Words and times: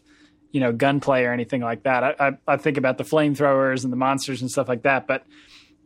you 0.52 0.60
know 0.60 0.74
gunplay 0.74 1.24
or 1.24 1.32
anything 1.32 1.62
like 1.62 1.84
that. 1.84 2.04
I, 2.04 2.16
I, 2.20 2.32
I 2.48 2.58
think 2.58 2.78
about 2.78 2.98
the 2.98 3.06
flamethrowers 3.06 3.84
and 3.84 3.92
the 3.92 3.98
monsters 3.98 4.42
and 4.42 4.52
stuff 4.52 4.68
like 4.68 4.84
that, 4.84 5.08
but 5.08 5.26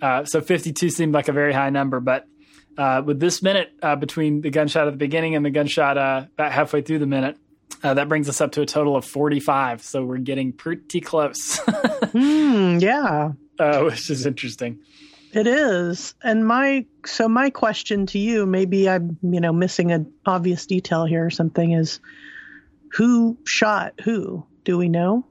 uh, 0.02 0.26
so 0.26 0.42
52 0.42 0.90
seemed 0.90 1.14
like 1.14 1.28
a 1.28 1.32
very 1.32 1.54
high 1.54 1.70
number, 1.70 2.00
but 2.00 2.28
uh, 2.78 3.02
with 3.06 3.20
this 3.20 3.42
minute 3.42 3.72
uh, 3.82 3.96
between 3.96 4.42
the 4.42 4.50
gunshot 4.50 4.88
at 4.88 4.92
the 4.92 4.98
beginning 4.98 5.36
and 5.36 5.46
the 5.46 5.50
gunshot 5.50 5.98
uh, 5.98 6.26
about 6.34 6.52
halfway 6.52 6.82
through 6.82 7.00
the 7.00 7.08
minute, 7.08 7.38
uh, 7.84 7.94
that 7.94 8.10
brings 8.10 8.30
us 8.30 8.42
up 8.42 8.52
to 8.54 8.62
a 8.62 8.66
total 8.66 8.96
of 8.96 9.06
45. 9.06 9.82
So 9.82 10.04
we're 10.04 10.18
getting 10.18 10.54
pretty 10.54 11.02
close. 11.02 11.60
mm, 11.60 12.82
yeah. 12.82 13.32
Uh, 13.60 13.84
which 13.84 14.10
is 14.10 14.26
interesting. 14.26 14.80
It 15.34 15.48
is. 15.48 16.14
And 16.24 16.46
my 16.46 16.86
so 17.06 17.30
my 17.30 17.50
question 17.50 18.06
to 18.08 18.20
you, 18.20 18.46
maybe 18.46 18.90
I'm, 18.90 19.18
you 19.22 19.40
know, 19.40 19.54
missing 19.54 19.92
an 19.92 20.12
obvious 20.26 20.66
detail 20.66 21.06
here 21.06 21.26
or 21.26 21.30
something 21.30 21.72
is 21.72 22.00
who 22.94 23.38
shot 23.46 23.94
who? 24.04 24.46
Do 24.66 24.78
we 24.78 24.90
know? 24.90 25.26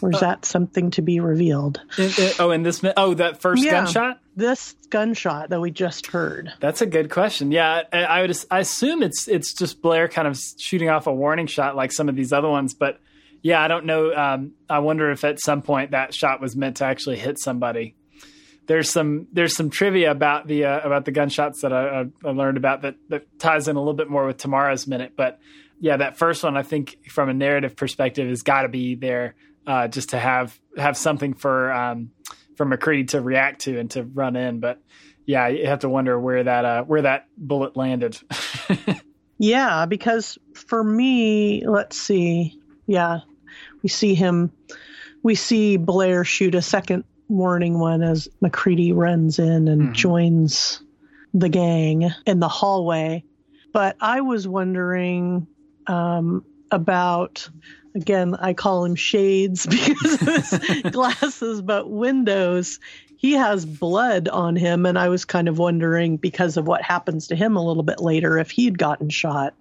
Or 0.00 0.10
is 0.10 0.16
uh, 0.16 0.20
that 0.20 0.44
something 0.44 0.90
to 0.92 1.02
be 1.02 1.20
revealed? 1.20 1.80
It, 1.96 2.18
it, 2.18 2.40
oh, 2.40 2.50
in 2.50 2.62
this 2.62 2.82
oh 2.96 3.14
that 3.14 3.40
first 3.40 3.64
yeah, 3.64 3.72
gunshot. 3.72 4.20
This 4.36 4.74
gunshot 4.90 5.50
that 5.50 5.60
we 5.60 5.70
just 5.70 6.06
heard. 6.06 6.52
That's 6.60 6.80
a 6.80 6.86
good 6.86 7.10
question. 7.10 7.50
Yeah, 7.50 7.82
I, 7.92 8.04
I 8.04 8.20
would 8.22 8.36
I 8.50 8.60
assume 8.60 9.02
it's 9.02 9.26
it's 9.26 9.52
just 9.52 9.82
Blair 9.82 10.08
kind 10.08 10.28
of 10.28 10.38
shooting 10.58 10.88
off 10.88 11.06
a 11.06 11.12
warning 11.12 11.46
shot 11.46 11.74
like 11.74 11.92
some 11.92 12.08
of 12.08 12.16
these 12.16 12.32
other 12.32 12.48
ones, 12.48 12.74
but 12.74 13.00
yeah, 13.42 13.60
I 13.62 13.68
don't 13.68 13.86
know. 13.86 14.14
Um, 14.14 14.52
I 14.68 14.80
wonder 14.80 15.10
if 15.10 15.24
at 15.24 15.40
some 15.40 15.62
point 15.62 15.92
that 15.92 16.14
shot 16.14 16.40
was 16.40 16.56
meant 16.56 16.78
to 16.78 16.84
actually 16.84 17.18
hit 17.18 17.38
somebody. 17.38 17.94
There's 18.66 18.90
some 18.90 19.26
there's 19.32 19.56
some 19.56 19.70
trivia 19.70 20.10
about 20.10 20.46
the 20.46 20.66
uh, 20.66 20.80
about 20.80 21.06
the 21.06 21.12
gunshots 21.12 21.62
that 21.62 21.72
I, 21.72 22.06
I 22.24 22.30
learned 22.30 22.56
about 22.56 22.82
that 22.82 22.96
that 23.08 23.38
ties 23.38 23.66
in 23.66 23.76
a 23.76 23.80
little 23.80 23.94
bit 23.94 24.10
more 24.10 24.26
with 24.26 24.36
tomorrow's 24.36 24.86
minute, 24.86 25.14
but 25.16 25.40
yeah, 25.80 25.96
that 25.96 26.18
first 26.18 26.44
one 26.44 26.56
I 26.56 26.62
think 26.62 26.98
from 27.08 27.28
a 27.28 27.34
narrative 27.34 27.76
perspective 27.76 28.28
has 28.28 28.42
got 28.42 28.62
to 28.62 28.68
be 28.68 28.94
there 28.94 29.34
uh, 29.68 29.86
just 29.86 30.10
to 30.10 30.18
have 30.18 30.58
have 30.76 30.96
something 30.96 31.34
for 31.34 31.70
um, 31.70 32.10
for 32.56 32.64
MacReady 32.64 33.04
to 33.04 33.20
react 33.20 33.60
to 33.62 33.78
and 33.78 33.90
to 33.92 34.02
run 34.02 34.34
in. 34.34 34.60
But 34.60 34.82
yeah, 35.26 35.48
you 35.48 35.66
have 35.66 35.80
to 35.80 35.90
wonder 35.90 36.18
where 36.18 36.42
that 36.42 36.64
uh, 36.64 36.82
where 36.84 37.02
that 37.02 37.26
bullet 37.36 37.76
landed. 37.76 38.18
yeah, 39.38 39.84
because 39.84 40.38
for 40.54 40.82
me, 40.82 41.64
let's 41.66 42.00
see. 42.00 42.58
Yeah, 42.86 43.20
we 43.82 43.90
see 43.90 44.14
him. 44.14 44.50
We 45.22 45.34
see 45.34 45.76
Blair 45.76 46.24
shoot 46.24 46.54
a 46.54 46.62
second 46.62 47.04
warning 47.28 47.78
one 47.78 48.02
as 48.02 48.26
MacReady 48.40 48.92
runs 48.92 49.38
in 49.38 49.68
and 49.68 49.82
mm-hmm. 49.82 49.92
joins 49.92 50.82
the 51.34 51.50
gang 51.50 52.10
in 52.24 52.40
the 52.40 52.48
hallway. 52.48 53.22
But 53.74 53.96
I 54.00 54.22
was 54.22 54.48
wondering 54.48 55.46
um, 55.86 56.46
about 56.70 57.48
again, 57.94 58.34
I 58.34 58.54
call 58.54 58.84
him 58.84 58.94
Shades 58.94 59.66
because 59.70 60.22
of 60.22 60.62
his 60.62 60.82
glasses, 60.92 61.62
but 61.62 61.90
Windows, 61.90 62.78
he 63.16 63.32
has 63.32 63.66
blood 63.66 64.28
on 64.28 64.56
him. 64.56 64.86
And 64.86 64.98
I 64.98 65.08
was 65.08 65.24
kind 65.24 65.48
of 65.48 65.58
wondering 65.58 66.16
because 66.16 66.56
of 66.56 66.66
what 66.66 66.82
happens 66.82 67.28
to 67.28 67.36
him 67.36 67.56
a 67.56 67.64
little 67.64 67.82
bit 67.82 68.00
later 68.00 68.38
if 68.38 68.50
he'd 68.50 68.78
gotten 68.78 69.10
shot. 69.10 69.54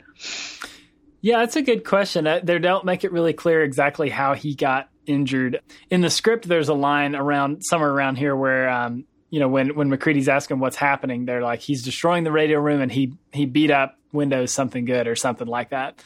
Yeah, 1.21 1.39
that's 1.39 1.55
a 1.55 1.61
good 1.61 1.83
question. 1.83 2.25
They 2.43 2.59
don't 2.59 2.85
make 2.85 3.03
it 3.03 3.11
really 3.11 3.33
clear 3.33 3.63
exactly 3.63 4.09
how 4.09 4.35
he 4.35 4.55
got 4.55 4.89
injured. 5.07 5.61
In 5.89 6.01
the 6.01 6.09
script, 6.09 6.47
there's 6.47 6.69
a 6.69 6.73
line 6.73 7.15
around 7.15 7.61
somewhere 7.63 7.89
around 7.89 8.17
here 8.17 8.35
where, 8.35 8.69
um, 8.69 9.05
you 9.29 9.39
know, 9.39 9.49
when 9.49 9.75
when 9.75 9.89
MacReady's 9.89 10.29
asking 10.29 10.59
what's 10.59 10.75
happening, 10.75 11.25
they're 11.25 11.41
like, 11.41 11.59
he's 11.59 11.83
destroying 11.83 12.23
the 12.23 12.31
radio 12.31 12.59
room 12.59 12.81
and 12.81 12.91
he 12.91 13.13
he 13.33 13.45
beat 13.45 13.71
up 13.71 13.97
Windows 14.13 14.53
something 14.53 14.85
good 14.85 15.07
or 15.07 15.15
something 15.15 15.47
like 15.47 15.71
that. 15.71 16.01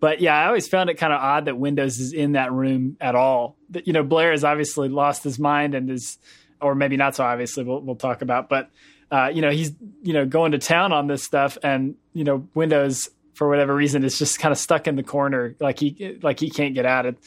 But 0.00 0.20
yeah, 0.20 0.36
I 0.36 0.46
always 0.46 0.68
found 0.68 0.90
it 0.90 0.94
kind 0.94 1.12
of 1.12 1.20
odd 1.20 1.46
that 1.46 1.58
Windows 1.58 1.98
is 1.98 2.12
in 2.12 2.32
that 2.32 2.52
room 2.52 2.96
at 3.00 3.14
all. 3.14 3.56
That 3.70 3.86
You 3.86 3.92
know, 3.92 4.02
Blair 4.04 4.30
has 4.30 4.44
obviously 4.44 4.88
lost 4.88 5.24
his 5.24 5.38
mind 5.38 5.74
and 5.74 5.90
is, 5.90 6.18
or 6.60 6.74
maybe 6.74 6.96
not 6.96 7.16
so 7.16 7.24
obviously. 7.24 7.64
We'll, 7.64 7.80
we'll 7.80 7.96
talk 7.96 8.22
about, 8.22 8.48
but 8.48 8.70
uh, 9.10 9.30
you 9.32 9.42
know, 9.42 9.50
he's 9.50 9.72
you 10.02 10.12
know 10.12 10.26
going 10.26 10.52
to 10.52 10.58
town 10.58 10.92
on 10.92 11.06
this 11.06 11.24
stuff, 11.24 11.58
and 11.62 11.96
you 12.12 12.24
know, 12.24 12.46
Windows 12.54 13.08
for 13.34 13.48
whatever 13.48 13.74
reason 13.74 14.04
is 14.04 14.18
just 14.18 14.38
kind 14.38 14.52
of 14.52 14.58
stuck 14.58 14.86
in 14.86 14.96
the 14.96 15.02
corner, 15.02 15.54
like 15.60 15.78
he 15.78 16.18
like 16.22 16.40
he 16.40 16.50
can't 16.50 16.74
get 16.74 16.84
out. 16.84 17.06
It. 17.06 17.18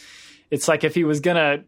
It's 0.50 0.68
like 0.68 0.84
if 0.84 0.94
he 0.94 1.04
was 1.04 1.22
gonna 1.22 1.64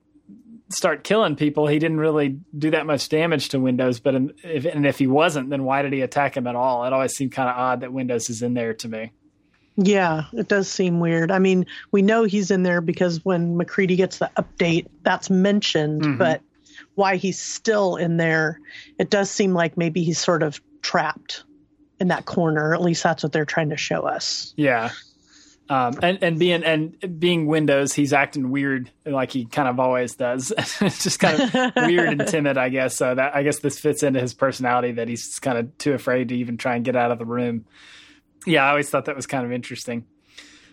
start 0.69 1.03
killing 1.03 1.35
people, 1.35 1.67
he 1.67 1.79
didn't 1.79 1.99
really 1.99 2.39
do 2.57 2.71
that 2.71 2.85
much 2.85 3.09
damage 3.09 3.49
to 3.49 3.59
Windows. 3.59 3.99
But 3.99 4.15
if, 4.43 4.65
and 4.65 4.85
if 4.85 4.99
he 4.99 5.07
wasn't, 5.07 5.49
then 5.49 5.63
why 5.63 5.81
did 5.81 5.93
he 5.93 6.01
attack 6.01 6.35
him 6.35 6.47
at 6.47 6.55
all? 6.55 6.85
It 6.85 6.93
always 6.93 7.13
seemed 7.13 7.31
kind 7.31 7.49
of 7.49 7.55
odd 7.55 7.81
that 7.81 7.93
Windows 7.93 8.29
is 8.29 8.41
in 8.41 8.53
there 8.53 8.73
to 8.75 8.87
me. 8.87 9.11
Yeah, 9.75 10.25
it 10.33 10.47
does 10.47 10.69
seem 10.69 10.99
weird. 10.99 11.31
I 11.31 11.39
mean, 11.39 11.65
we 11.91 12.01
know 12.01 12.23
he's 12.25 12.51
in 12.51 12.63
there 12.63 12.81
because 12.81 13.23
when 13.25 13.57
MacReady 13.57 13.95
gets 13.95 14.19
the 14.19 14.29
update, 14.37 14.87
that's 15.01 15.29
mentioned, 15.29 16.01
mm-hmm. 16.03 16.17
but 16.17 16.41
why 16.95 17.15
he's 17.15 17.39
still 17.39 17.95
in 17.95 18.17
there, 18.17 18.59
it 18.99 19.09
does 19.09 19.31
seem 19.31 19.53
like 19.53 19.77
maybe 19.77 20.03
he's 20.03 20.19
sort 20.19 20.43
of 20.43 20.61
trapped 20.81 21.43
in 21.99 22.09
that 22.09 22.25
corner. 22.25 22.73
At 22.73 22.81
least 22.81 23.01
that's 23.01 23.23
what 23.23 23.31
they're 23.31 23.45
trying 23.45 23.69
to 23.69 23.77
show 23.77 24.01
us. 24.01 24.53
Yeah. 24.57 24.91
Um, 25.69 25.97
and, 26.03 26.19
and 26.21 26.37
being 26.37 26.63
and 26.63 27.19
being 27.19 27.47
Windows, 27.47 27.93
he's 27.93 28.13
acting 28.13 28.51
weird 28.51 28.91
like 29.05 29.31
he 29.31 29.45
kind 29.45 29.67
of 29.67 29.79
always 29.79 30.13
does. 30.15 30.51
it's 30.57 31.03
just 31.03 31.19
kind 31.19 31.41
of 31.41 31.71
weird 31.87 32.09
and 32.09 32.27
timid, 32.27 32.57
I 32.57 32.69
guess. 32.69 32.95
So 32.97 33.15
that 33.15 33.35
I 33.35 33.41
guess 33.43 33.59
this 33.59 33.79
fits 33.79 34.03
into 34.03 34.19
his 34.19 34.33
personality 34.35 34.91
that 34.93 35.07
he's 35.07 35.39
kind 35.39 35.57
of 35.57 35.75
too 35.77 35.93
afraid 35.93 36.29
to 36.29 36.35
even 36.35 36.57
try 36.57 36.75
and 36.75 36.85
get 36.85 36.95
out 36.95 37.11
of 37.11 37.17
the 37.17 37.25
room 37.25 37.65
yeah, 38.45 38.65
I 38.65 38.69
always 38.69 38.89
thought 38.89 39.05
that 39.05 39.15
was 39.15 39.27
kind 39.27 39.45
of 39.45 39.51
interesting. 39.51 40.05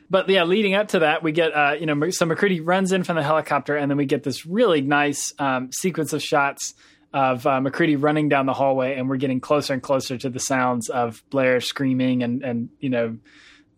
But 0.08 0.28
yeah, 0.28 0.42
leading 0.42 0.74
up 0.74 0.88
to 0.88 1.00
that, 1.00 1.22
we 1.22 1.32
get 1.32 1.54
uh, 1.54 1.76
you 1.78 1.86
know 1.86 2.10
so 2.10 2.26
MacReady 2.26 2.60
runs 2.60 2.92
in 2.92 3.04
from 3.04 3.16
the 3.16 3.22
helicopter, 3.22 3.76
and 3.76 3.90
then 3.90 3.96
we 3.96 4.06
get 4.06 4.24
this 4.24 4.44
really 4.44 4.80
nice 4.80 5.32
um, 5.38 5.70
sequence 5.72 6.12
of 6.12 6.22
shots 6.22 6.74
of 7.12 7.46
uh, 7.46 7.60
MacReady 7.60 7.96
running 7.96 8.28
down 8.28 8.46
the 8.46 8.52
hallway, 8.52 8.96
and 8.96 9.08
we're 9.08 9.16
getting 9.16 9.40
closer 9.40 9.72
and 9.72 9.82
closer 9.82 10.18
to 10.18 10.28
the 10.28 10.40
sounds 10.40 10.88
of 10.88 11.22
Blair 11.30 11.60
screaming 11.60 12.22
and 12.24 12.42
and 12.42 12.70
you 12.80 12.90
know 12.90 13.18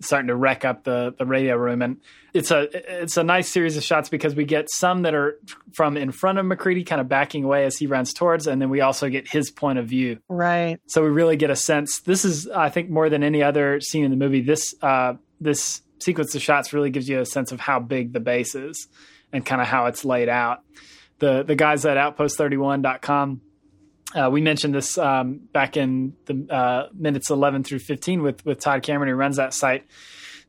starting 0.02 0.28
to 0.28 0.36
wreck 0.36 0.64
up 0.64 0.84
the 0.84 1.14
the 1.16 1.26
radio 1.26 1.56
room. 1.56 1.82
And 1.82 1.98
it's 2.32 2.50
a 2.50 2.68
it's 3.02 3.16
a 3.16 3.22
nice 3.22 3.48
series 3.48 3.76
of 3.76 3.82
shots 3.82 4.08
because 4.08 4.34
we 4.34 4.44
get 4.44 4.70
some 4.70 5.02
that 5.02 5.14
are 5.14 5.38
from 5.72 5.96
in 5.96 6.12
front 6.12 6.38
of 6.38 6.46
MacReady, 6.46 6.84
kind 6.84 7.00
of 7.00 7.08
backing 7.08 7.44
away 7.44 7.64
as 7.64 7.76
he 7.76 7.86
runs 7.86 8.12
towards, 8.12 8.46
and 8.46 8.60
then 8.60 8.70
we 8.70 8.80
also 8.80 9.08
get 9.08 9.28
his 9.28 9.50
point 9.50 9.78
of 9.78 9.86
view. 9.86 10.18
Right. 10.28 10.78
So 10.86 11.02
we 11.02 11.08
really 11.08 11.36
get 11.36 11.50
a 11.50 11.56
sense. 11.56 12.00
This 12.00 12.24
is, 12.24 12.48
I 12.48 12.68
think, 12.68 12.90
more 12.90 13.08
than 13.08 13.22
any 13.22 13.42
other 13.42 13.80
scene 13.80 14.04
in 14.04 14.10
the 14.10 14.16
movie. 14.16 14.40
This 14.42 14.74
uh, 14.82 15.14
this 15.40 15.82
sequence 15.98 16.34
of 16.34 16.42
shots 16.42 16.72
really 16.72 16.90
gives 16.90 17.08
you 17.08 17.20
a 17.20 17.26
sense 17.26 17.52
of 17.52 17.60
how 17.60 17.78
big 17.78 18.12
the 18.12 18.20
base 18.20 18.54
is 18.54 18.88
and 19.32 19.46
kind 19.46 19.62
of 19.62 19.68
how 19.68 19.86
it's 19.86 20.04
laid 20.04 20.28
out 20.28 20.62
the 21.22 21.44
the 21.44 21.54
guys 21.54 21.86
at 21.86 21.96
outpost31.com 21.96 23.40
uh, 24.14 24.28
we 24.30 24.40
mentioned 24.40 24.74
this 24.74 24.98
um, 24.98 25.40
back 25.52 25.76
in 25.76 26.14
the 26.26 26.46
uh, 26.50 26.88
minutes 26.94 27.30
11 27.30 27.64
through 27.64 27.80
15 27.80 28.22
with 28.22 28.44
with 28.44 28.60
Todd 28.60 28.82
Cameron 28.82 29.10
who 29.10 29.16
runs 29.16 29.36
that 29.36 29.54
site 29.54 29.84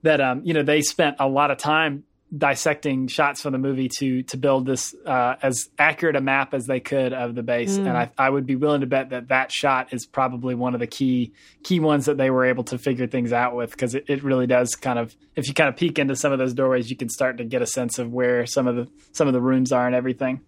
that 0.03 0.21
um, 0.21 0.41
you 0.43 0.53
know 0.53 0.63
they 0.63 0.81
spent 0.81 1.17
a 1.19 1.27
lot 1.27 1.51
of 1.51 1.57
time 1.57 2.03
dissecting 2.35 3.07
shots 3.07 3.41
from 3.41 3.51
the 3.51 3.59
movie 3.59 3.87
to 3.87 4.23
to 4.23 4.37
build 4.37 4.65
this 4.65 4.95
uh, 5.05 5.35
as 5.41 5.69
accurate 5.77 6.15
a 6.15 6.21
map 6.21 6.53
as 6.53 6.65
they 6.65 6.79
could 6.79 7.13
of 7.13 7.35
the 7.35 7.43
base 7.43 7.77
mm. 7.77 7.87
and 7.87 7.89
I, 7.89 8.11
I 8.17 8.29
would 8.29 8.47
be 8.47 8.55
willing 8.55 8.81
to 8.81 8.87
bet 8.87 9.11
that 9.11 9.27
that 9.27 9.51
shot 9.51 9.93
is 9.93 10.05
probably 10.05 10.55
one 10.55 10.73
of 10.73 10.79
the 10.79 10.87
key 10.87 11.33
key 11.63 11.79
ones 11.79 12.05
that 12.05 12.17
they 12.17 12.31
were 12.31 12.45
able 12.45 12.63
to 12.65 12.77
figure 12.77 13.05
things 13.05 13.31
out 13.31 13.55
with 13.55 13.71
because 13.71 13.93
it, 13.93 14.05
it 14.07 14.23
really 14.23 14.47
does 14.47 14.75
kind 14.75 14.97
of 14.97 15.15
if 15.35 15.47
you 15.47 15.53
kind 15.53 15.69
of 15.69 15.75
peek 15.75 15.99
into 15.99 16.15
some 16.15 16.31
of 16.31 16.39
those 16.39 16.53
doorways 16.53 16.89
you 16.89 16.97
can 16.97 17.09
start 17.09 17.37
to 17.37 17.43
get 17.43 17.61
a 17.61 17.67
sense 17.67 17.99
of 17.99 18.11
where 18.11 18.47
some 18.47 18.67
of 18.67 18.75
the 18.75 18.87
some 19.11 19.27
of 19.27 19.33
the 19.33 19.41
rooms 19.41 19.71
are 19.71 19.85
and 19.85 19.95
everything 19.95 20.41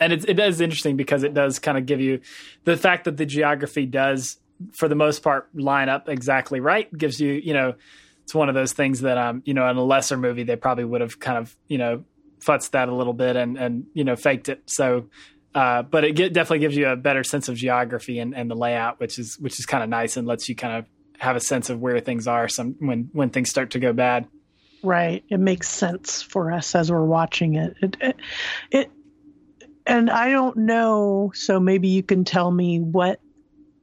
and 0.00 0.12
it's, 0.12 0.24
it 0.24 0.38
is 0.38 0.60
interesting 0.60 0.96
because 0.96 1.22
it 1.22 1.34
does 1.34 1.58
kind 1.58 1.78
of 1.78 1.86
give 1.86 2.00
you 2.00 2.20
the 2.64 2.76
fact 2.76 3.04
that 3.04 3.16
the 3.16 3.26
geography 3.26 3.86
does, 3.86 4.38
for 4.72 4.88
the 4.88 4.94
most 4.94 5.22
part, 5.22 5.48
line 5.54 5.88
up 5.88 6.08
exactly 6.08 6.60
right. 6.60 6.92
Gives 6.96 7.20
you, 7.20 7.32
you 7.32 7.52
know, 7.52 7.74
it's 8.22 8.34
one 8.34 8.48
of 8.48 8.54
those 8.54 8.72
things 8.72 9.02
that, 9.02 9.18
um, 9.18 9.42
you 9.44 9.54
know, 9.54 9.68
in 9.68 9.76
a 9.76 9.84
lesser 9.84 10.16
movie 10.16 10.44
they 10.44 10.56
probably 10.56 10.84
would 10.84 11.00
have 11.00 11.18
kind 11.18 11.38
of, 11.38 11.54
you 11.68 11.78
know, 11.78 12.04
futzed 12.44 12.70
that 12.72 12.88
a 12.88 12.94
little 12.94 13.14
bit 13.14 13.36
and 13.36 13.56
and 13.56 13.86
you 13.94 14.04
know 14.04 14.16
faked 14.16 14.48
it. 14.48 14.62
So, 14.66 15.06
uh, 15.54 15.82
but 15.82 16.04
it 16.04 16.12
get, 16.12 16.32
definitely 16.32 16.58
gives 16.58 16.76
you 16.76 16.88
a 16.88 16.96
better 16.96 17.24
sense 17.24 17.48
of 17.48 17.56
geography 17.56 18.18
and, 18.18 18.34
and 18.34 18.50
the 18.50 18.54
layout, 18.54 19.00
which 19.00 19.18
is 19.18 19.38
which 19.38 19.58
is 19.58 19.66
kind 19.66 19.82
of 19.82 19.88
nice 19.88 20.16
and 20.16 20.26
lets 20.26 20.48
you 20.48 20.54
kind 20.54 20.78
of 20.78 20.86
have 21.18 21.36
a 21.36 21.40
sense 21.40 21.70
of 21.70 21.80
where 21.80 22.00
things 22.00 22.26
are. 22.26 22.48
Some 22.48 22.76
when 22.80 23.08
when 23.12 23.30
things 23.30 23.50
start 23.50 23.70
to 23.70 23.78
go 23.78 23.92
bad. 23.92 24.26
Right. 24.82 25.24
It 25.30 25.40
makes 25.40 25.70
sense 25.70 26.20
for 26.20 26.52
us 26.52 26.74
as 26.74 26.92
we're 26.92 27.04
watching 27.04 27.54
it. 27.54 27.74
It, 27.80 27.96
it, 28.00 28.16
it 28.70 28.90
and 29.86 30.10
I 30.10 30.30
don't 30.30 30.56
know, 30.56 31.32
so 31.34 31.60
maybe 31.60 31.88
you 31.88 32.02
can 32.02 32.24
tell 32.24 32.50
me 32.50 32.80
what 32.80 33.20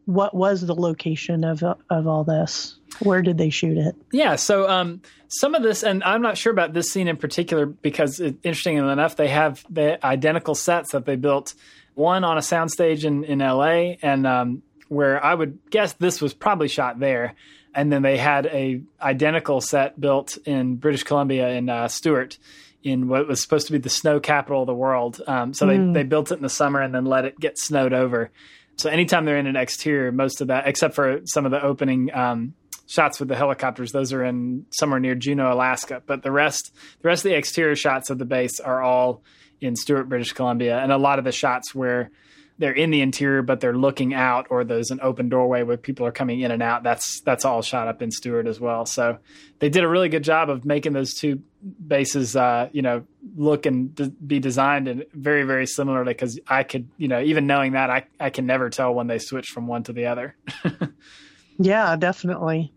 what 0.05 0.33
was 0.33 0.61
the 0.61 0.75
location 0.75 1.43
of 1.43 1.63
of 1.63 2.07
all 2.07 2.23
this? 2.23 2.77
Where 2.99 3.21
did 3.21 3.37
they 3.37 3.49
shoot 3.49 3.77
it? 3.77 3.95
Yeah, 4.11 4.35
so 4.35 4.69
um, 4.69 5.01
some 5.27 5.55
of 5.55 5.63
this, 5.63 5.83
and 5.83 6.03
I'm 6.03 6.21
not 6.21 6.37
sure 6.37 6.51
about 6.51 6.73
this 6.73 6.91
scene 6.91 7.07
in 7.07 7.17
particular 7.17 7.65
because, 7.65 8.19
it, 8.19 8.35
interesting 8.43 8.77
enough, 8.77 9.15
they 9.15 9.29
have 9.29 9.63
the 9.69 10.03
identical 10.05 10.55
sets 10.55 10.91
that 10.91 11.05
they 11.05 11.15
built. 11.15 11.53
One 11.93 12.23
on 12.23 12.37
a 12.37 12.41
soundstage 12.41 13.05
in 13.05 13.23
in 13.23 13.41
L.A. 13.41 13.97
and 14.01 14.25
um, 14.25 14.63
where 14.87 15.23
I 15.23 15.33
would 15.33 15.59
guess 15.69 15.93
this 15.93 16.21
was 16.21 16.33
probably 16.33 16.67
shot 16.67 16.99
there, 16.99 17.35
and 17.73 17.91
then 17.91 18.01
they 18.01 18.17
had 18.17 18.47
a 18.47 18.81
identical 19.01 19.61
set 19.61 19.99
built 19.99 20.37
in 20.45 20.75
British 20.75 21.03
Columbia 21.03 21.49
in 21.49 21.69
uh, 21.69 21.87
Stewart 21.87 22.37
in 22.83 23.07
what 23.07 23.27
was 23.27 23.41
supposed 23.41 23.67
to 23.67 23.73
be 23.73 23.77
the 23.77 23.89
snow 23.89 24.19
capital 24.19 24.61
of 24.61 24.67
the 24.67 24.73
world. 24.73 25.21
Um, 25.27 25.53
so 25.53 25.65
mm. 25.65 25.93
they, 25.93 26.01
they 26.01 26.07
built 26.07 26.31
it 26.31 26.35
in 26.35 26.41
the 26.41 26.49
summer 26.49 26.81
and 26.81 26.93
then 26.93 27.05
let 27.05 27.25
it 27.25 27.39
get 27.39 27.57
snowed 27.57 27.93
over. 27.93 28.31
So 28.77 28.89
anytime 28.89 29.25
they're 29.25 29.37
in 29.37 29.47
an 29.47 29.55
exterior, 29.55 30.11
most 30.11 30.41
of 30.41 30.47
that, 30.47 30.67
except 30.67 30.95
for 30.95 31.21
some 31.25 31.45
of 31.45 31.51
the 31.51 31.61
opening 31.63 32.13
um, 32.13 32.53
shots 32.87 33.19
with 33.19 33.29
the 33.29 33.35
helicopters, 33.35 33.91
those 33.91 34.13
are 34.13 34.23
in 34.23 34.65
somewhere 34.71 34.99
near 34.99 35.15
Juneau, 35.15 35.53
Alaska. 35.53 36.01
But 36.05 36.23
the 36.23 36.31
rest, 36.31 36.73
the 37.01 37.07
rest 37.07 37.25
of 37.25 37.31
the 37.31 37.37
exterior 37.37 37.75
shots 37.75 38.09
of 38.09 38.17
the 38.17 38.25
base 38.25 38.59
are 38.59 38.81
all 38.81 39.21
in 39.59 39.75
Stewart, 39.75 40.09
British 40.09 40.33
Columbia, 40.33 40.79
and 40.79 40.91
a 40.91 40.97
lot 40.97 41.19
of 41.19 41.25
the 41.25 41.31
shots 41.31 41.75
where 41.75 42.09
they're 42.57 42.71
in 42.71 42.91
the 42.91 43.01
interior 43.01 43.41
but 43.41 43.59
they're 43.59 43.75
looking 43.75 44.13
out 44.13 44.47
or 44.51 44.63
there's 44.63 44.91
an 44.91 44.99
open 45.01 45.29
doorway 45.29 45.63
where 45.63 45.77
people 45.77 46.05
are 46.05 46.11
coming 46.11 46.41
in 46.41 46.51
and 46.51 46.61
out 46.61 46.83
that's 46.83 47.19
that's 47.21 47.43
all 47.43 47.63
shot 47.63 47.87
up 47.87 48.03
in 48.03 48.11
Stewart 48.11 48.45
as 48.45 48.59
well 48.59 48.85
so 48.85 49.17
they 49.57 49.69
did 49.69 49.83
a 49.83 49.87
really 49.87 50.09
good 50.09 50.23
job 50.23 50.47
of 50.49 50.63
making 50.63 50.93
those 50.93 51.15
two 51.15 51.41
bases 51.87 52.35
uh, 52.35 52.69
you 52.71 52.81
know 52.81 53.03
look 53.35 53.65
and 53.65 53.93
d- 53.95 54.11
be 54.25 54.39
designed 54.39 54.87
and 54.87 55.05
very 55.13 55.43
very 55.43 55.67
similarly 55.67 56.13
because 56.13 56.39
I 56.47 56.63
could 56.63 56.89
you 56.97 57.07
know 57.07 57.21
even 57.21 57.47
knowing 57.47 57.73
that 57.73 57.89
I 57.89 58.05
I 58.19 58.29
can 58.29 58.45
never 58.45 58.69
tell 58.69 58.93
when 58.93 59.07
they 59.07 59.19
switch 59.19 59.47
from 59.47 59.67
one 59.67 59.83
to 59.83 59.93
the 59.93 60.07
other 60.07 60.35
yeah 61.59 61.95
definitely 61.95 62.73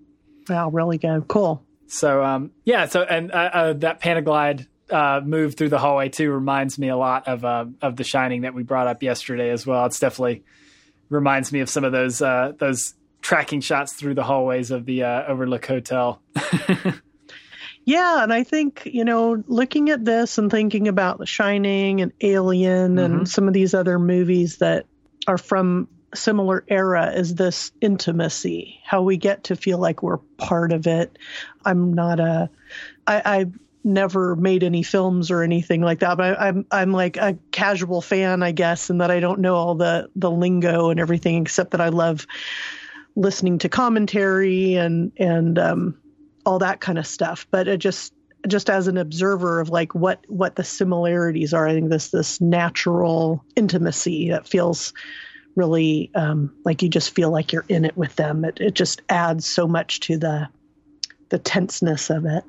wow 0.49 0.69
really 0.69 0.99
good 0.99 1.27
cool 1.29 1.65
so 1.87 2.23
um 2.23 2.51
yeah 2.65 2.87
so 2.87 3.03
and 3.03 3.33
uh, 3.33 3.51
uh, 3.53 3.73
that 3.75 4.01
Panaglide 4.01 4.67
uh, 4.91 5.21
move 5.25 5.57
through 5.57 5.71
the 5.71 5.79
hallway 5.79 6.09
too 6.09 6.31
reminds 6.31 6.79
me 6.79 6.89
a 6.89 6.97
lot 6.97 7.27
of 7.27 7.45
uh, 7.45 7.67
of 7.81 7.97
The 7.97 8.05
Shining 8.05 8.43
that 8.43 8.55
we 8.55 8.63
brought 8.63 8.87
up 8.87 9.03
yesterday 9.03 9.51
as 9.51 9.67
well. 9.67 9.87
It's 9.87 9.99
definitely 9.99 10.45
reminds 11.09 11.53
me 11.53 11.61
of 11.61 11.71
some 11.71 11.85
of 11.85 11.93
those 11.93 12.21
uh, 12.21 12.53
those 12.59 12.95
tracking 13.23 13.61
shots 13.61 13.95
through 13.95 14.15
the 14.15 14.23
hallways 14.23 14.71
of 14.71 14.85
the 14.85 15.03
uh, 15.05 15.25
Overlook 15.27 15.65
Hotel. 15.67 16.21
yeah, 17.85 18.23
and 18.23 18.33
I 18.33 18.45
think 18.45 18.87
you 18.87 19.05
know, 19.05 19.43
looking 19.47 19.91
at 19.91 20.05
this 20.05 20.39
and 20.39 20.51
thinking 20.51 20.89
about 20.89 21.19
The 21.19 21.27
Shining 21.27 22.01
and 22.01 22.13
Alien 22.21 22.97
mm-hmm. 22.97 22.99
and 22.99 23.29
some 23.29 23.49
of 23.49 23.55
these 23.55 23.75
other 23.75 23.99
movies 23.99 24.59
that 24.59 24.87
are 25.27 25.39
from 25.39 25.89
similar 26.15 26.65
era 26.69 27.13
is 27.13 27.35
this 27.35 27.73
intimacy 27.81 28.81
how 28.85 29.03
we 29.03 29.17
get 29.17 29.43
to 29.43 29.57
feel 29.57 29.79
like 29.79 30.01
we're 30.01 30.19
part 30.37 30.71
of 30.71 30.87
it 30.87 31.19
i'm 31.65 31.93
not 31.93 32.21
a 32.21 32.49
I, 33.05 33.23
I 33.25 33.47
never 33.85 34.35
made 34.35 34.65
any 34.65 34.83
films 34.83 35.31
or 35.31 35.43
anything 35.43 35.83
like 35.83 36.01
that, 36.01 36.17
but 36.17 36.39
I, 36.41 36.49
am 36.49 36.67
I'm, 36.71 36.81
I'm 36.81 36.93
like 36.93 37.19
a 37.19 37.39
casual 37.53 38.01
fan, 38.01 38.43
I 38.43 38.53
guess, 38.53 38.89
and 38.89 39.01
that 39.01 39.11
I 39.11 39.21
don't 39.21 39.41
know 39.41 39.55
all 39.55 39.75
the 39.75 40.09
the 40.17 40.31
lingo 40.31 40.91
and 40.91 40.99
everything, 40.99 41.43
except 41.43 41.73
that 41.73 41.81
I 41.81 41.91
love 41.91 42.27
listening 43.15 43.59
to 43.59 43.69
commentary 43.69 44.75
and 44.75 45.13
and 45.19 45.59
um, 45.59 45.99
all 46.45 46.59
that 46.61 46.81
kind 46.81 46.99
of 46.99 47.07
stuff. 47.07 47.47
But 47.51 47.69
it 47.69 47.79
just 47.79 48.13
just 48.47 48.69
as 48.69 48.89
an 48.89 48.99
observer 48.99 49.61
of 49.61 49.71
like 49.71 49.95
what 49.95 50.25
what 50.29 50.57
the 50.57 50.65
similarities 50.65 51.55
are, 51.55 51.67
I 51.67 51.73
think 51.73 51.91
this 51.91 52.09
this 52.09 52.41
natural 52.41 53.45
intimacy 53.57 54.31
that 54.31 54.47
feels 54.47 54.93
really 55.57 56.11
um, 56.15 56.55
like 56.65 56.83
you 56.83 56.89
just 56.89 57.15
feel 57.15 57.31
like 57.31 57.53
you're 57.53 57.65
in 57.69 57.85
it 57.85 57.97
with 57.97 58.17
them. 58.17 58.45
It 58.45 58.59
it 58.61 58.75
just 58.75 59.03
adds 59.09 59.47
so 59.47 59.67
much 59.67 60.01
to 60.01 60.19
the 60.19 60.49
the 61.31 61.39
tenseness 61.39 62.11
of 62.11 62.27
it. 62.27 62.45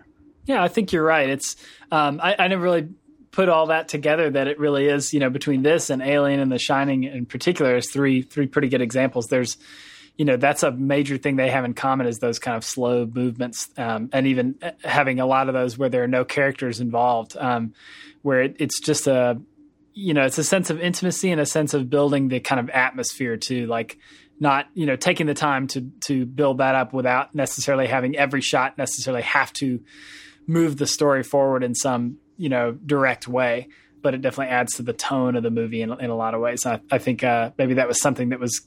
Yeah, 0.46 0.62
I 0.62 0.68
think 0.68 0.92
you're 0.92 1.04
right. 1.04 1.30
It's 1.30 1.56
um, 1.92 2.20
I, 2.22 2.36
I 2.38 2.48
never 2.48 2.64
really 2.64 2.90
put 3.32 3.50
all 3.50 3.68
that 3.68 3.90
together 3.90 4.30
that 4.30 4.48
it 4.48 4.58
really 4.60 4.88
is 4.88 5.14
you 5.14 5.20
know 5.20 5.30
between 5.30 5.64
this 5.64 5.90
and 5.90 6.02
Alien 6.02 6.40
and 6.40 6.52
The 6.52 6.60
Shining 6.60 7.04
in 7.04 7.26
particular 7.26 7.76
is 7.78 7.90
three 7.90 8.22
three 8.22 8.48
pretty 8.48 8.70
good 8.70 8.82
examples. 8.82 9.28
There's 9.28 9.58
you 10.18 10.26
know 10.26 10.38
that's 10.38 10.64
a 10.64 10.72
major 10.72 11.18
thing 11.18 11.36
they 11.36 11.50
have 11.50 11.66
in 11.66 11.74
common 11.74 12.08
is 12.08 12.20
those 12.20 12.40
kind 12.40 12.56
of 12.56 12.64
slow 12.64 13.06
movements 13.06 13.70
um, 13.78 14.10
and 14.14 14.28
even 14.28 14.56
uh, 14.62 14.72
having 14.84 15.20
a 15.20 15.26
lot 15.26 15.48
of 15.48 15.54
those 15.54 15.78
where 15.78 15.90
there 15.90 16.04
are 16.04 16.08
no 16.08 16.24
characters 16.24 16.80
involved 16.80 17.36
um, 17.38 17.74
where 18.22 18.44
it, 18.44 18.56
it's 18.60 18.80
just 18.80 19.08
a 19.08 19.40
you 19.94 20.14
know 20.14 20.26
it's 20.26 20.38
a 20.38 20.44
sense 20.44 20.70
of 20.70 20.80
intimacy 20.80 21.32
and 21.32 21.42
a 21.42 21.46
sense 21.46 21.74
of 21.74 21.90
building 21.90 22.28
the 22.28 22.40
kind 22.40 22.60
of 22.60 22.70
atmosphere 22.70 23.38
too 23.38 23.66
like 23.68 23.98
not 24.40 24.68
you 24.74 24.86
know 24.86 24.96
taking 24.96 25.26
the 25.26 25.34
time 25.34 25.68
to 25.68 25.90
to 26.02 26.26
build 26.26 26.60
that 26.60 26.76
up 26.76 26.94
without 26.94 27.34
necessarily 27.36 27.88
having 27.88 28.16
every 28.16 28.42
shot 28.42 28.78
necessarily 28.78 29.24
have 29.24 29.52
to 29.54 29.82
move 30.48 30.78
the 30.78 30.88
story 30.88 31.24
forward 31.24 31.64
in 31.64 31.74
some 31.76 32.18
you 32.38 32.50
know 32.50 32.72
direct 32.72 33.28
way 33.28 33.68
but 34.06 34.14
it 34.14 34.22
definitely 34.22 34.54
adds 34.54 34.76
to 34.76 34.84
the 34.84 34.94
tone 34.94 35.36
of 35.36 35.42
the 35.42 35.50
movie 35.50 35.82
in, 35.82 35.92
in 36.00 36.12
a 36.12 36.16
lot 36.16 36.36
of 36.36 36.40
ways. 36.40 36.64
I, 36.64 36.80
I 36.92 37.00
think 37.00 37.24
uh, 37.24 37.50
maybe 37.58 37.74
that 37.74 37.88
was 37.88 38.00
something 38.00 38.30
that 38.30 38.40
was 38.40 38.62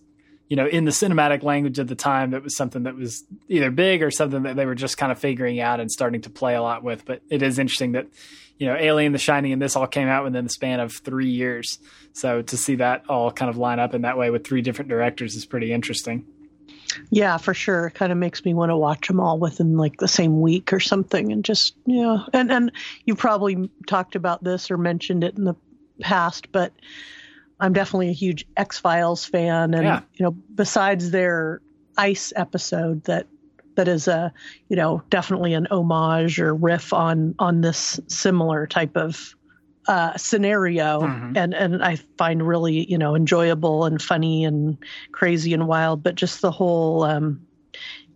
you 0.49 0.57
know 0.57 0.67
in 0.67 0.85
the 0.85 0.91
cinematic 0.91 1.43
language 1.43 1.79
of 1.79 1.89
the 1.89 1.95
time 1.95 2.31
that 2.31 2.43
was 2.43 2.57
something 2.57 2.85
that 2.85 2.97
was 2.97 3.25
either 3.49 3.71
big 3.71 4.03
or 4.03 4.11
something 4.11 4.43
that 4.43 4.57
they 4.57 4.67
were 4.67 4.75
just 4.75 4.99
kind 4.99 5.13
of 5.13 5.19
figuring 5.19 5.61
out 5.61 5.81
and 5.81 5.91
starting 5.91 6.21
to 6.23 6.31
play 6.31 6.55
a 6.55 6.63
lot 6.63 6.83
with 6.83 7.05
but 7.05 7.23
it 7.31 7.43
is 7.43 7.59
interesting 7.59 7.93
that 7.93 8.07
you 8.59 8.67
know 8.67 8.75
alien 8.77 9.13
the 9.13 9.19
shining 9.19 9.53
and 9.53 9.63
this 9.63 9.77
all 9.77 9.87
came 9.87 10.09
out 10.09 10.25
within 10.25 10.45
the 10.45 10.51
span 10.51 10.81
of 10.81 10.93
three 10.93 11.31
years 11.31 11.79
so 12.13 12.43
to 12.43 12.57
see 12.57 12.77
that 12.77 13.05
all 13.09 13.31
kind 13.31 13.49
of 13.49 13.57
line 13.57 13.79
up 13.79 13.95
in 13.95 14.03
that 14.03 14.19
way 14.19 14.31
with 14.31 14.45
three 14.45 14.63
different 14.63 14.89
directors 14.89 15.35
is 15.35 15.47
pretty 15.47 15.73
interesting 15.73 16.27
yeah, 17.11 17.37
for 17.37 17.55
sure. 17.55 17.89
It 17.89 17.95
kind 17.95 18.13
of 18.13 18.19
makes 18.19 18.45
me 18.45 18.55
want 18.55 18.71
to 18.71 18.77
watch 18.77 19.09
them 19.09 19.21
all 19.21 19.39
within 19.39 19.77
like 19.77 19.99
the 19.99 20.09
same 20.09 20.41
week 20.41 20.73
or 20.73 20.81
something, 20.81 21.33
and 21.33 21.45
just 21.45 21.75
yeah. 21.87 22.25
And 22.33 22.51
and 22.51 22.73
you 23.05 23.15
probably 23.15 23.71
talked 23.87 24.17
about 24.17 24.43
this 24.43 24.71
or 24.71 24.79
mentioned 24.79 25.23
it 25.23 25.37
in 25.37 25.45
the 25.45 25.55
past, 26.01 26.51
but 26.51 26.73
I'm 27.61 27.73
definitely 27.73 28.09
a 28.11 28.13
huge 28.13 28.47
X 28.57 28.79
Files 28.79 29.25
fan, 29.25 29.75
and 29.75 29.85
yeah. 29.85 30.01
you 30.15 30.25
know, 30.25 30.31
besides 30.55 31.11
their 31.11 31.61
ice 31.97 32.33
episode 32.37 33.05
that 33.05 33.27
that 33.75 33.89
is 33.89 34.09
a 34.09 34.33
you 34.69 34.77
know 34.77 35.03
definitely 35.11 35.55
an 35.55 35.67
homage 35.71 36.41
or 36.41 36.55
riff 36.55 36.93
on 36.93 37.35
on 37.39 37.61
this 37.61 38.01
similar 38.07 38.67
type 38.67 38.97
of 38.97 39.35
uh, 39.89 40.17
scenario, 40.17 41.01
Mhm. 41.01 41.37
and 41.37 41.55
and 41.55 41.83
I 41.83 41.97
find 42.19 42.47
really 42.47 42.85
you 42.91 42.99
know 42.99 43.17
enjoyable 43.17 43.85
and 43.87 44.01
funny 44.01 44.45
and 44.45 44.77
crazy 45.13 45.55
and 45.55 45.67
wild. 45.67 46.03
But 46.03 46.15
just 46.15 46.43
the 46.43 46.51
whole 46.51 47.05
um, 47.05 47.41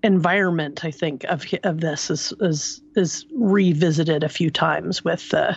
environment, 0.03 0.85
I 0.85 0.91
think 0.91 1.25
of 1.25 1.45
of 1.65 1.81
this 1.81 2.11
is 2.11 2.33
is 2.41 2.83
is 2.95 3.25
revisited 3.35 4.23
a 4.23 4.29
few 4.29 4.51
times 4.51 5.05
with. 5.05 5.33
Uh, 5.35 5.55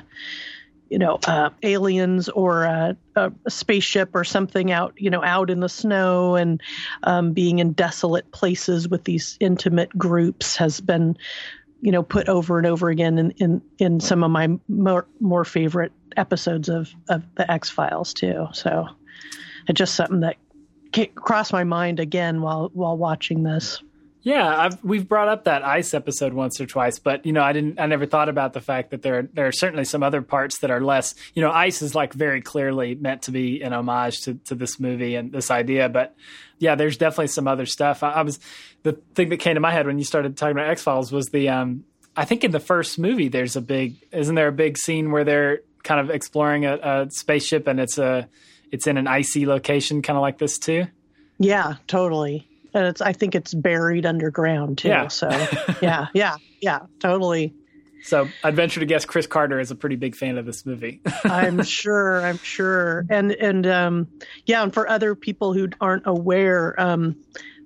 you 0.95 0.99
know, 0.99 1.19
uh, 1.27 1.49
aliens 1.61 2.29
or 2.29 2.63
a, 2.63 2.95
a, 3.17 3.29
spaceship 3.49 4.11
or 4.13 4.23
something 4.23 4.71
out, 4.71 4.93
you 4.95 5.09
know, 5.09 5.21
out 5.25 5.49
in 5.49 5.59
the 5.59 5.67
snow 5.67 6.35
and 6.35 6.61
um, 7.03 7.33
being 7.33 7.59
in 7.59 7.73
desolate 7.73 8.31
places 8.31 8.87
with 8.87 9.03
these 9.03 9.35
intimate 9.41 9.89
groups 9.97 10.55
has 10.55 10.79
been, 10.79 11.17
you 11.81 11.91
know, 11.91 12.01
put 12.01 12.29
over 12.29 12.57
and 12.57 12.65
over 12.65 12.89
again 12.89 13.17
in 13.17 13.31
in, 13.31 13.61
in 13.77 13.99
some 13.99 14.23
of 14.23 14.31
my 14.31 14.47
more 14.69 15.05
more 15.19 15.43
favorite 15.43 15.91
episodes 16.15 16.69
of 16.69 16.93
of 17.09 17.23
the 17.35 17.51
X 17.51 17.69
Files 17.69 18.13
too. 18.13 18.47
So, 18.53 18.87
it's 19.67 19.77
just 19.77 19.95
something 19.95 20.21
that 20.21 20.37
crossed 21.15 21.51
my 21.51 21.65
mind 21.65 21.99
again 21.99 22.41
while 22.41 22.71
while 22.73 22.95
watching 22.95 23.43
this. 23.43 23.83
Yeah, 24.25 24.59
I've, 24.59 24.83
we've 24.83 25.07
brought 25.07 25.27
up 25.27 25.43
that 25.43 25.63
ice 25.63 25.93
episode 25.93 26.33
once 26.33 26.59
or 26.59 26.65
twice, 26.65 26.97
but 26.97 27.27
you 27.27 27.31
know, 27.31 27.43
I 27.43 27.53
didn't, 27.53 27.79
I 27.79 27.85
never 27.85 28.07
thought 28.07 28.27
about 28.27 28.53
the 28.53 28.59
fact 28.59 28.89
that 28.89 29.03
there, 29.03 29.29
there 29.31 29.45
are 29.45 29.51
certainly 29.51 29.85
some 29.85 30.01
other 30.01 30.23
parts 30.23 30.57
that 30.61 30.71
are 30.71 30.81
less. 30.81 31.13
You 31.35 31.43
know, 31.43 31.51
ice 31.51 31.83
is 31.83 31.93
like 31.93 32.11
very 32.11 32.41
clearly 32.41 32.95
meant 32.95 33.21
to 33.23 33.31
be 33.31 33.61
an 33.61 33.71
homage 33.71 34.21
to, 34.21 34.33
to 34.45 34.55
this 34.55 34.79
movie 34.79 35.13
and 35.13 35.31
this 35.31 35.51
idea, 35.51 35.89
but 35.89 36.15
yeah, 36.57 36.73
there's 36.73 36.97
definitely 36.97 37.27
some 37.27 37.47
other 37.47 37.67
stuff. 37.67 38.01
I, 38.01 38.13
I 38.13 38.21
was 38.23 38.39
the 38.81 38.93
thing 39.13 39.29
that 39.29 39.37
came 39.37 39.53
to 39.53 39.59
my 39.59 39.71
head 39.71 39.85
when 39.85 39.99
you 39.99 40.03
started 40.03 40.35
talking 40.35 40.53
about 40.53 40.71
X 40.71 40.81
Files 40.81 41.11
was 41.11 41.27
the, 41.27 41.49
um, 41.49 41.83
I 42.17 42.25
think 42.25 42.43
in 42.43 42.49
the 42.49 42.59
first 42.59 42.97
movie 42.97 43.27
there's 43.27 43.55
a 43.55 43.61
big, 43.61 43.93
isn't 44.11 44.33
there 44.33 44.47
a 44.47 44.51
big 44.51 44.79
scene 44.79 45.11
where 45.11 45.23
they're 45.23 45.59
kind 45.83 45.99
of 45.99 46.09
exploring 46.09 46.65
a, 46.65 46.77
a 46.77 47.07
spaceship 47.11 47.67
and 47.67 47.79
it's 47.79 47.99
a, 47.99 48.27
it's 48.71 48.87
in 48.87 48.97
an 48.97 49.05
icy 49.05 49.45
location, 49.45 50.01
kind 50.01 50.17
of 50.17 50.21
like 50.23 50.39
this 50.39 50.57
too. 50.57 50.87
Yeah, 51.37 51.75
totally. 51.85 52.49
And 52.75 52.85
it's 52.87 53.01
I 53.01 53.13
think 53.13 53.33
it's 53.35 53.53
buried 53.53 54.05
underground 54.05 54.77
too. 54.79 54.89
Yeah. 54.89 55.07
So 55.07 55.29
yeah, 55.81 56.07
yeah, 56.13 56.35
yeah, 56.61 56.81
totally. 56.99 57.53
So 58.03 58.27
I'd 58.43 58.55
venture 58.55 58.81
to 58.81 58.85
guess 58.85 59.05
Chris 59.05 59.25
Carter 59.25 59.59
is 59.59 59.71
a 59.71 59.75
pretty 59.75 59.95
big 59.95 60.15
fan 60.15 60.37
of 60.37 60.45
this 60.45 60.63
movie. 60.65 61.01
I'm 61.23 61.63
sure. 61.63 62.23
I'm 62.23 62.37
sure. 62.37 63.05
And 63.09 63.31
and 63.31 63.65
um, 63.65 64.07
yeah, 64.45 64.61
and 64.61 64.73
for 64.73 64.87
other 64.87 65.15
people 65.15 65.53
who 65.53 65.69
aren't 65.81 66.05
aware, 66.05 66.79
um, 66.79 67.15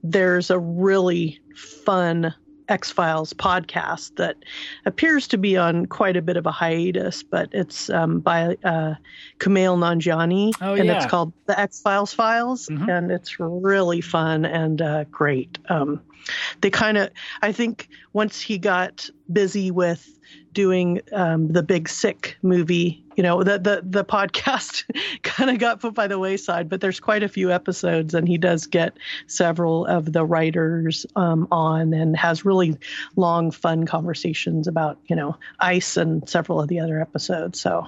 there's 0.03 0.49
a 0.49 0.57
really 0.57 1.41
fun 1.55 2.33
X 2.69 2.91
Files 2.91 3.33
podcast 3.33 4.15
that 4.17 4.38
appears 4.85 5.27
to 5.29 5.38
be 5.38 5.57
on 5.57 5.85
quite 5.88 6.15
a 6.15 6.21
bit 6.21 6.38
of 6.38 6.45
a 6.45 6.51
hiatus, 6.51 7.23
but 7.23 7.49
it's 7.51 7.89
um, 7.89 8.19
by 8.19 8.55
uh, 8.63 8.95
Kumail 9.39 9.77
Nanjiani, 9.77 10.53
Oh, 10.61 10.75
and 10.75 10.85
yeah. 10.85 10.97
it's 10.97 11.05
called 11.05 11.33
the 11.47 11.59
X 11.59 11.81
Files 11.81 12.13
Files, 12.13 12.67
Mhm. 12.67 12.88
and 12.97 13.11
it's 13.11 13.39
really 13.39 14.01
fun 14.01 14.45
and 14.45 14.81
uh, 14.81 15.03
great. 15.05 15.57
Um, 15.69 16.01
they 16.61 16.69
kind 16.69 16.97
of, 16.97 17.09
I 17.41 17.51
think, 17.51 17.89
once 18.13 18.39
he 18.39 18.57
got 18.57 19.09
busy 19.31 19.71
with 19.71 20.07
doing 20.53 21.01
um, 21.11 21.47
the 21.51 21.63
Big 21.63 21.88
Sick 21.89 22.38
movie, 22.41 23.03
you 23.19 23.23
know, 23.23 23.43
the 23.43 23.59
the 23.59 23.81
the 23.83 24.05
podcast 24.05 24.85
kind 25.23 25.49
of 25.49 25.59
got 25.59 25.81
put 25.81 25.93
by 25.93 26.07
the 26.07 26.17
wayside. 26.17 26.69
But 26.69 26.79
there's 26.79 27.01
quite 27.01 27.21
a 27.21 27.27
few 27.27 27.51
episodes, 27.51 28.13
and 28.13 28.25
he 28.25 28.38
does 28.38 28.65
get 28.67 28.95
several 29.27 29.85
of 29.88 30.13
the 30.13 30.23
writers 30.23 31.05
um, 31.17 31.45
on, 31.51 31.93
and 31.93 32.15
has 32.15 32.45
really 32.45 32.77
long, 33.17 33.51
fun 33.51 33.85
conversations 33.85 34.69
about 34.69 34.99
you 35.07 35.17
know 35.17 35.35
ice 35.59 35.97
and 35.97 36.29
several 36.29 36.61
of 36.61 36.69
the 36.69 36.79
other 36.79 37.01
episodes. 37.01 37.59
So 37.59 37.88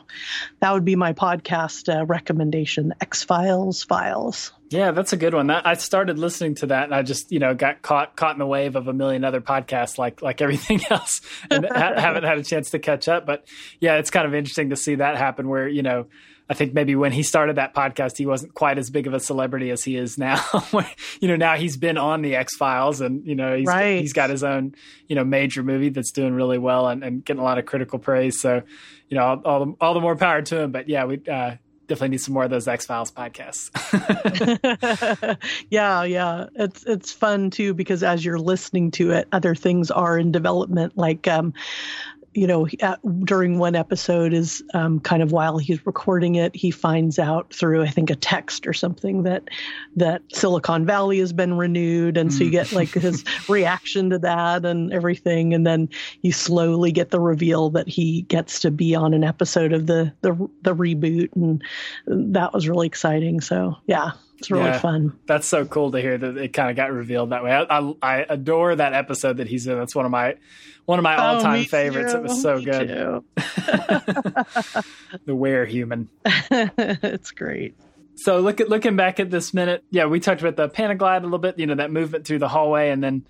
that 0.60 0.74
would 0.74 0.84
be 0.84 0.98
my 0.98 1.14
podcast 1.14 1.88
uh, 1.88 2.06
recommendation: 2.06 2.94
X 3.00 3.24
Files 3.24 3.84
Files. 3.84 4.52
Yeah, 4.72 4.92
that's 4.92 5.12
a 5.12 5.18
good 5.18 5.34
one. 5.34 5.48
That, 5.48 5.68
I 5.68 5.74
started 5.74 6.18
listening 6.18 6.56
to 6.56 6.68
that, 6.68 6.86
and 6.86 6.96
I 6.96 7.02
just 7.02 7.30
you 7.32 7.40
know 7.40 7.54
got 7.54 7.82
caught 7.82 8.16
caught 8.16 8.34
in 8.36 8.40
the 8.40 8.46
wave 8.48 8.78
of 8.78 8.88
a 8.88 8.94
million 8.94 9.26
other 9.26 9.42
podcasts, 9.42 9.98
like 9.98 10.22
like 10.22 10.42
everything 10.42 10.80
else, 10.90 11.20
and 11.50 11.66
ha- 11.66 12.00
haven't 12.00 12.24
had 12.24 12.38
a 12.38 12.44
chance 12.44 12.70
to 12.72 12.80
catch 12.80 13.10
up. 13.10 13.26
But 13.26 13.46
yeah, 13.82 13.96
it's 13.98 14.10
kind 14.10 14.26
of 14.26 14.34
interesting 14.34 14.70
to 14.70 14.78
see 14.78 14.96
that 14.96 15.18
happen. 15.18 15.50
Where 15.50 15.68
you 15.68 15.84
know, 15.84 16.08
I 16.50 16.54
think 16.54 16.74
maybe 16.74 16.96
when 16.96 17.12
he 17.12 17.22
started 17.22 17.58
that 17.58 17.76
podcast, 17.76 18.18
he 18.18 18.26
wasn't 18.26 18.54
quite 18.54 18.78
as 18.78 18.90
big 18.90 19.08
of 19.08 19.14
a 19.14 19.20
celebrity 19.20 19.72
as 19.72 19.84
he 19.84 19.98
is 19.98 20.18
now. 20.18 20.42
you 21.20 21.28
know, 21.28 21.36
now 21.36 21.56
he's 21.58 21.76
been 21.76 21.98
on 21.98 22.22
the 22.22 22.38
X 22.38 22.56
Files, 22.56 23.02
and 23.02 23.28
you 23.28 23.36
know 23.36 23.58
he's 23.58 23.68
Right. 23.68 24.00
he's 24.00 24.14
got 24.14 24.30
his 24.30 24.42
own 24.42 24.74
you 25.08 25.18
know 25.18 25.26
major 25.26 25.64
movie 25.64 25.90
that's 25.90 26.12
doing 26.12 26.34
really 26.34 26.58
well 26.58 26.88
and, 26.88 27.04
and 27.04 27.26
getting 27.26 27.42
a 27.42 27.44
lot 27.44 27.58
of 27.58 27.66
critical 27.66 28.00
praise. 28.00 28.40
So 28.40 28.62
you 29.10 29.18
know, 29.18 29.24
all, 29.26 29.42
all 29.44 29.66
the 29.66 29.74
all 29.82 29.94
the 29.94 30.00
more 30.00 30.16
power 30.16 30.42
to 30.44 30.62
him. 30.62 30.72
But 30.72 30.88
yeah, 30.88 31.04
we. 31.04 31.20
Uh, 31.30 31.56
Definitely 31.92 32.12
need 32.12 32.22
some 32.22 32.36
more 32.36 32.46
of 32.46 32.50
those 32.50 32.70
X 32.70 32.86
Files 32.86 33.12
podcasts. 33.12 33.70
yeah, 35.70 36.04
yeah. 36.04 36.46
It's 36.56 36.86
it's 36.86 37.12
fun 37.12 37.50
too 37.50 37.74
because 37.74 38.02
as 38.02 38.24
you're 38.24 38.40
listening 38.40 38.92
to 38.92 39.12
it, 39.12 39.28
other 39.34 39.56
things 39.56 39.92
are 39.92 40.18
in 40.18 40.32
development. 40.32 40.98
Like, 40.98 41.28
um, 41.28 41.54
you 42.34 42.48
know, 42.48 42.68
at, 42.80 43.00
during 43.26 43.60
one 43.60 43.76
episode 43.76 44.34
is 44.34 44.64
um, 44.74 45.00
kind 45.02 45.22
of 45.22 45.32
while 45.32 45.58
he's 45.58 45.86
recording 45.86 46.36
it, 46.36 46.56
he 46.56 46.72
finds 46.72 47.20
out 47.20 47.54
through 47.54 47.84
I 47.84 47.90
think 47.90 48.10
a 48.10 48.16
text 48.16 48.66
or 48.66 48.74
something 48.74 49.24
that 49.24 49.50
that 49.98 50.22
Silicon 50.34 50.86
Valley 50.86 51.20
has 51.20 51.34
been 51.34 51.58
renewed, 51.58 52.18
and 52.18 52.34
so 52.34 52.44
you 52.44 52.50
get 52.50 52.72
like 52.72 52.90
his 52.90 53.26
reaction 53.50 54.10
to 54.12 54.20
that 54.20 54.66
and 54.66 54.94
everything, 54.94 55.54
and 55.54 55.68
then 55.68 55.90
you 56.22 56.32
slowly 56.32 56.92
get 56.92 57.12
the 57.12 57.20
reveal 57.20 57.70
that 57.72 57.88
he 57.88 58.22
gets 58.24 58.60
to 58.62 58.72
be 58.72 58.96
on 58.96 59.14
an 59.14 59.24
episode 59.24 59.74
of 59.74 59.88
the 59.88 60.14
the 60.22 60.34
the 60.62 60.76
reboot, 60.76 61.30
and 61.36 61.64
that 62.08 62.54
was 62.54 62.70
really 62.70 62.88
exciting. 62.88 63.42
So 63.42 63.76
yeah, 63.88 64.12
it's 64.42 64.50
really 64.52 64.66
Yeah. 64.66 64.80
fun. 64.80 65.18
That's 65.28 65.48
so 65.48 65.66
cool 65.66 65.92
to 65.92 66.02
hear 66.02 66.18
that 66.18 66.36
it 66.38 66.54
kind 66.54 66.70
of 66.72 66.76
got 66.76 66.92
revealed 66.92 67.30
that 67.30 67.44
way. 67.44 67.52
I, 67.54 67.62
I, 67.80 67.94
I 68.02 68.26
adore 68.28 68.76
that 68.76 68.94
episode 68.94 69.38
that 69.38 69.48
he's 69.48 69.68
in. 69.68 69.78
That's 69.78 69.96
one 69.96 70.06
of 70.06 70.12
my 70.12 70.36
one 70.86 70.98
of 70.98 71.04
my 71.04 71.16
all 71.16 71.38
Oh, 71.38 71.42
time 71.42 71.60
me 71.60 71.66
favorites. 71.66 72.14
It 72.14 72.24
was 72.24 72.42
so 72.42 72.58
Me 72.58 72.66
good. 72.66 72.90
The 75.26 75.36
Were 75.36 75.66
Human. 75.66 76.10
it's 76.26 77.32
great. 77.32 77.76
So 78.16 78.40
look 78.40 78.60
at 78.62 78.70
looking 78.70 78.96
back 78.96 79.20
at 79.20 79.30
this 79.30 79.54
minute. 79.54 79.84
Yeah, 79.90 80.06
we 80.06 80.20
talked 80.20 80.42
about 80.42 80.56
the 80.56 80.70
Panaglide 80.70 81.20
a 81.20 81.24
little 81.24 81.38
bit. 81.40 81.58
You 81.60 81.68
know 81.68 81.76
that 81.76 81.92
movement 81.92 82.26
through 82.26 82.40
the 82.40 82.48
hallway, 82.50 82.90
and 82.90 83.04
then 83.04 83.26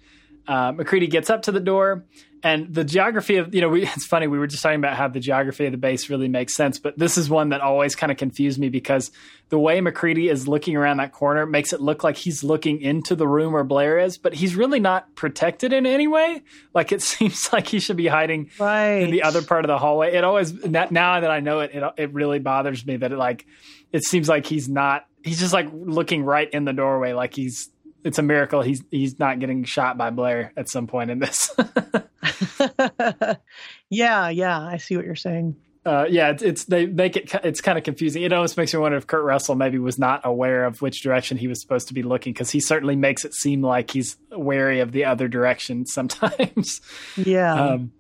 uh, 0.48 0.71
MacReady 0.71 1.07
gets 1.07 1.29
up 1.29 1.43
to 1.43 1.51
the 1.51 1.60
door, 1.60 2.03
and 2.43 2.74
the 2.74 2.83
geography 2.83 3.38
of 3.38 3.53
you 3.53 3.62
know 3.62 3.69
we, 3.69 3.83
it's 3.88 4.05
funny 4.05 4.27
we 4.27 4.39
were 4.39 4.48
just 4.48 4.63
talking 4.63 4.79
about 4.79 4.98
how 4.98 5.07
the 5.07 5.19
geography 5.19 5.65
of 5.65 5.71
the 5.71 5.77
base 5.77 6.10
really 6.10 6.27
makes 6.27 6.55
sense, 6.55 6.79
but 6.79 6.98
this 6.98 7.17
is 7.17 7.29
one 7.29 7.50
that 7.50 7.62
always 7.62 7.95
kind 7.95 8.12
of 8.12 8.17
confused 8.17 8.60
me 8.60 8.69
because 8.69 9.12
the 9.50 9.60
way 9.60 9.81
MacReady 9.81 10.29
is 10.29 10.48
looking 10.48 10.75
around 10.75 10.98
that 10.98 11.12
corner 11.12 11.45
makes 11.45 11.74
it 11.74 11.81
look 11.81 12.03
like 12.03 12.15
he's 12.17 12.43
looking 12.43 12.79
into 12.81 13.15
the 13.15 13.27
room 13.27 13.51
where 13.53 13.63
Blair 13.65 14.00
is, 14.00 14.17
but 14.17 14.33
he's 14.33 14.55
really 14.55 14.79
not 14.79 15.13
protected 15.15 15.74
in 15.74 15.86
any 15.86 16.07
way. 16.07 16.41
Like 16.74 16.91
it 16.91 17.01
seems 17.12 17.51
like 17.53 17.67
he 17.67 17.79
should 17.79 17.98
be 17.98 18.07
hiding 18.07 18.50
Right. 18.60 19.03
in 19.03 19.12
the 19.12 19.24
other 19.24 19.41
part 19.41 19.65
of 19.65 19.67
the 19.69 19.77
hallway. 19.77 20.13
It 20.13 20.24
always 20.24 20.53
now 20.65 21.19
that 21.19 21.29
I 21.29 21.39
know 21.41 21.60
it, 21.60 21.71
it 21.74 21.83
it 21.98 22.13
really 22.13 22.39
bothers 22.39 22.86
me 22.86 22.98
that 22.98 23.12
it 23.12 23.17
like 23.17 23.45
it 23.91 24.03
seems 24.03 24.27
like 24.29 24.45
he's 24.45 24.69
not. 24.69 25.05
He's 25.24 25.39
just 25.39 25.53
like 25.53 25.67
looking 25.71 26.24
right 26.24 26.50
in 26.50 26.65
the 26.65 26.74
doorway, 26.74 27.13
like 27.13 27.36
he's. 27.36 27.69
It's 28.03 28.17
a 28.17 28.24
miracle 28.24 28.62
he's 28.62 28.84
he's 28.89 29.20
not 29.20 29.39
getting 29.39 29.63
shot 29.63 29.98
by 29.98 30.10
Blair 30.10 30.53
at 30.58 30.70
some 30.70 30.88
point 30.88 31.12
in 31.12 31.20
this. 31.20 31.51
yeah, 33.89 34.29
yeah. 34.29 34.60
I 34.60 34.77
see 34.77 34.96
what 34.96 35.05
you're 35.05 35.15
saying. 35.15 35.55
uh, 35.86 36.05
yeah, 36.10 36.29
it's, 36.29 36.43
it's 36.43 36.65
they 36.65 36.86
make 36.86 37.17
it 37.17 37.34
it's 37.43 37.62
kind 37.62 37.77
of 37.77 37.84
confusing. 37.84 38.24
It 38.24 38.34
almost 38.34 38.58
makes 38.58 38.74
me 38.74 38.79
wonder 38.79 38.98
if 38.98 39.08
Kurt 39.08 39.24
Russell 39.24 39.55
maybe 39.55 39.79
was 39.79 39.98
not 39.98 40.22
aware 40.24 40.65
of 40.65 40.81
which 40.81 41.01
direction 41.01 41.38
he 41.38 41.48
was 41.48 41.62
supposed 41.62 41.88
to 41.88 41.93
be 41.93 42.03
looking 42.03 42.34
because 42.34 42.51
he 42.51 42.60
certainly 42.60 42.96
makes 42.96 43.25
it 43.25 43.34
seem 43.34 43.62
like 43.62 43.91
he's 43.91 44.17
wary 44.31 44.79
of 44.79 44.91
the 44.91 45.05
other 45.05 45.27
direction 45.27 45.86
sometimes. 45.86 46.81
Yeah. 47.17 47.53
Um, 47.53 47.91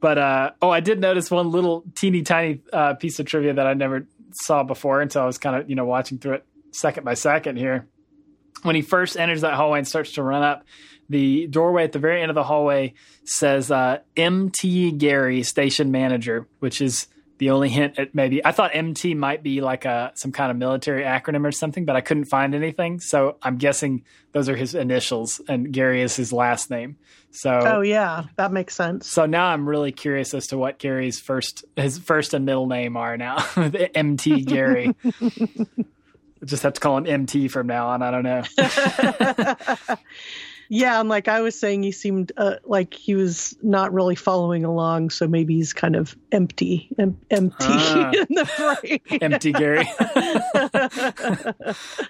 but 0.00 0.16
uh, 0.16 0.50
oh, 0.62 0.70
I 0.70 0.80
did 0.80 0.98
notice 0.98 1.30
one 1.30 1.50
little 1.50 1.84
teeny 1.94 2.22
tiny 2.22 2.62
uh, 2.72 2.94
piece 2.94 3.20
of 3.20 3.26
trivia 3.26 3.52
that 3.52 3.66
I 3.66 3.74
never 3.74 4.06
saw 4.32 4.62
before 4.62 5.02
until 5.02 5.22
I 5.22 5.26
was 5.26 5.36
kind 5.36 5.56
of 5.56 5.68
you 5.68 5.76
know 5.76 5.84
watching 5.84 6.18
through 6.18 6.34
it 6.34 6.46
second 6.72 7.04
by 7.04 7.14
second 7.14 7.56
here. 7.56 7.86
When 8.62 8.74
he 8.74 8.82
first 8.82 9.16
enters 9.16 9.40
that 9.40 9.54
hallway 9.54 9.78
and 9.78 9.88
starts 9.88 10.12
to 10.12 10.22
run 10.22 10.42
up, 10.42 10.64
the 11.08 11.46
doorway 11.48 11.84
at 11.84 11.92
the 11.92 11.98
very 11.98 12.22
end 12.22 12.30
of 12.30 12.34
the 12.34 12.44
hallway 12.44 12.94
says 13.24 13.70
uh, 13.70 13.98
"MT 14.16 14.92
Garry, 14.92 15.42
station 15.42 15.90
manager," 15.90 16.46
which 16.60 16.80
is 16.80 17.08
the 17.38 17.50
only 17.50 17.70
hint 17.70 17.98
at 17.98 18.14
maybe. 18.14 18.44
I 18.44 18.52
thought 18.52 18.72
MT 18.74 19.14
might 19.14 19.42
be 19.42 19.60
like 19.62 19.86
a 19.86 20.12
some 20.14 20.30
kind 20.30 20.50
of 20.50 20.58
military 20.58 21.02
acronym 21.02 21.44
or 21.46 21.52
something, 21.52 21.86
but 21.86 21.96
I 21.96 22.02
couldn't 22.02 22.26
find 22.26 22.54
anything. 22.54 23.00
So 23.00 23.38
I'm 23.42 23.56
guessing 23.56 24.04
those 24.32 24.48
are 24.48 24.54
his 24.54 24.74
initials, 24.74 25.40
and 25.48 25.72
Garry 25.72 26.02
is 26.02 26.14
his 26.14 26.32
last 26.32 26.70
name. 26.70 26.96
So 27.32 27.50
oh, 27.50 27.80
yeah. 27.80 28.24
That 28.36 28.52
makes 28.52 28.74
sense. 28.74 29.06
so 29.08 29.24
now 29.24 29.46
I'm 29.46 29.68
really 29.68 29.90
curious 29.90 30.34
as 30.34 30.48
to 30.48 30.58
what 30.58 30.78
Garry's 30.78 31.18
first 31.18 31.64
his 31.76 31.98
first 31.98 32.34
and 32.34 32.44
middle 32.44 32.66
name 32.66 32.96
are 32.96 33.16
now. 33.16 33.38
MT 33.94 34.44
Garry. 34.44 34.94
Just 36.44 36.62
have 36.62 36.72
to 36.74 36.80
call 36.80 36.96
him 36.98 37.06
MT 37.06 37.48
from 37.48 37.66
now 37.66 37.88
on. 37.88 38.02
I 38.02 38.10
don't 38.10 38.22
know. 38.24 39.96
Yeah, 40.72 41.00
and 41.00 41.08
like 41.08 41.26
I 41.26 41.40
was 41.40 41.58
saying, 41.58 41.82
he 41.82 41.90
seemed 41.90 42.30
uh, 42.36 42.54
like 42.64 42.94
he 42.94 43.16
was 43.16 43.56
not 43.60 43.92
really 43.92 44.14
following 44.14 44.64
along, 44.64 45.10
so 45.10 45.26
maybe 45.26 45.56
he's 45.56 45.72
kind 45.72 45.96
of 45.96 46.16
empty, 46.30 46.88
em- 46.96 47.18
empty 47.28 47.56
Ah. 47.58 48.12
in 48.28 48.34
the 48.36 48.46
frame. 48.46 49.00
Empty 49.20 49.50
Garry. 49.50 49.82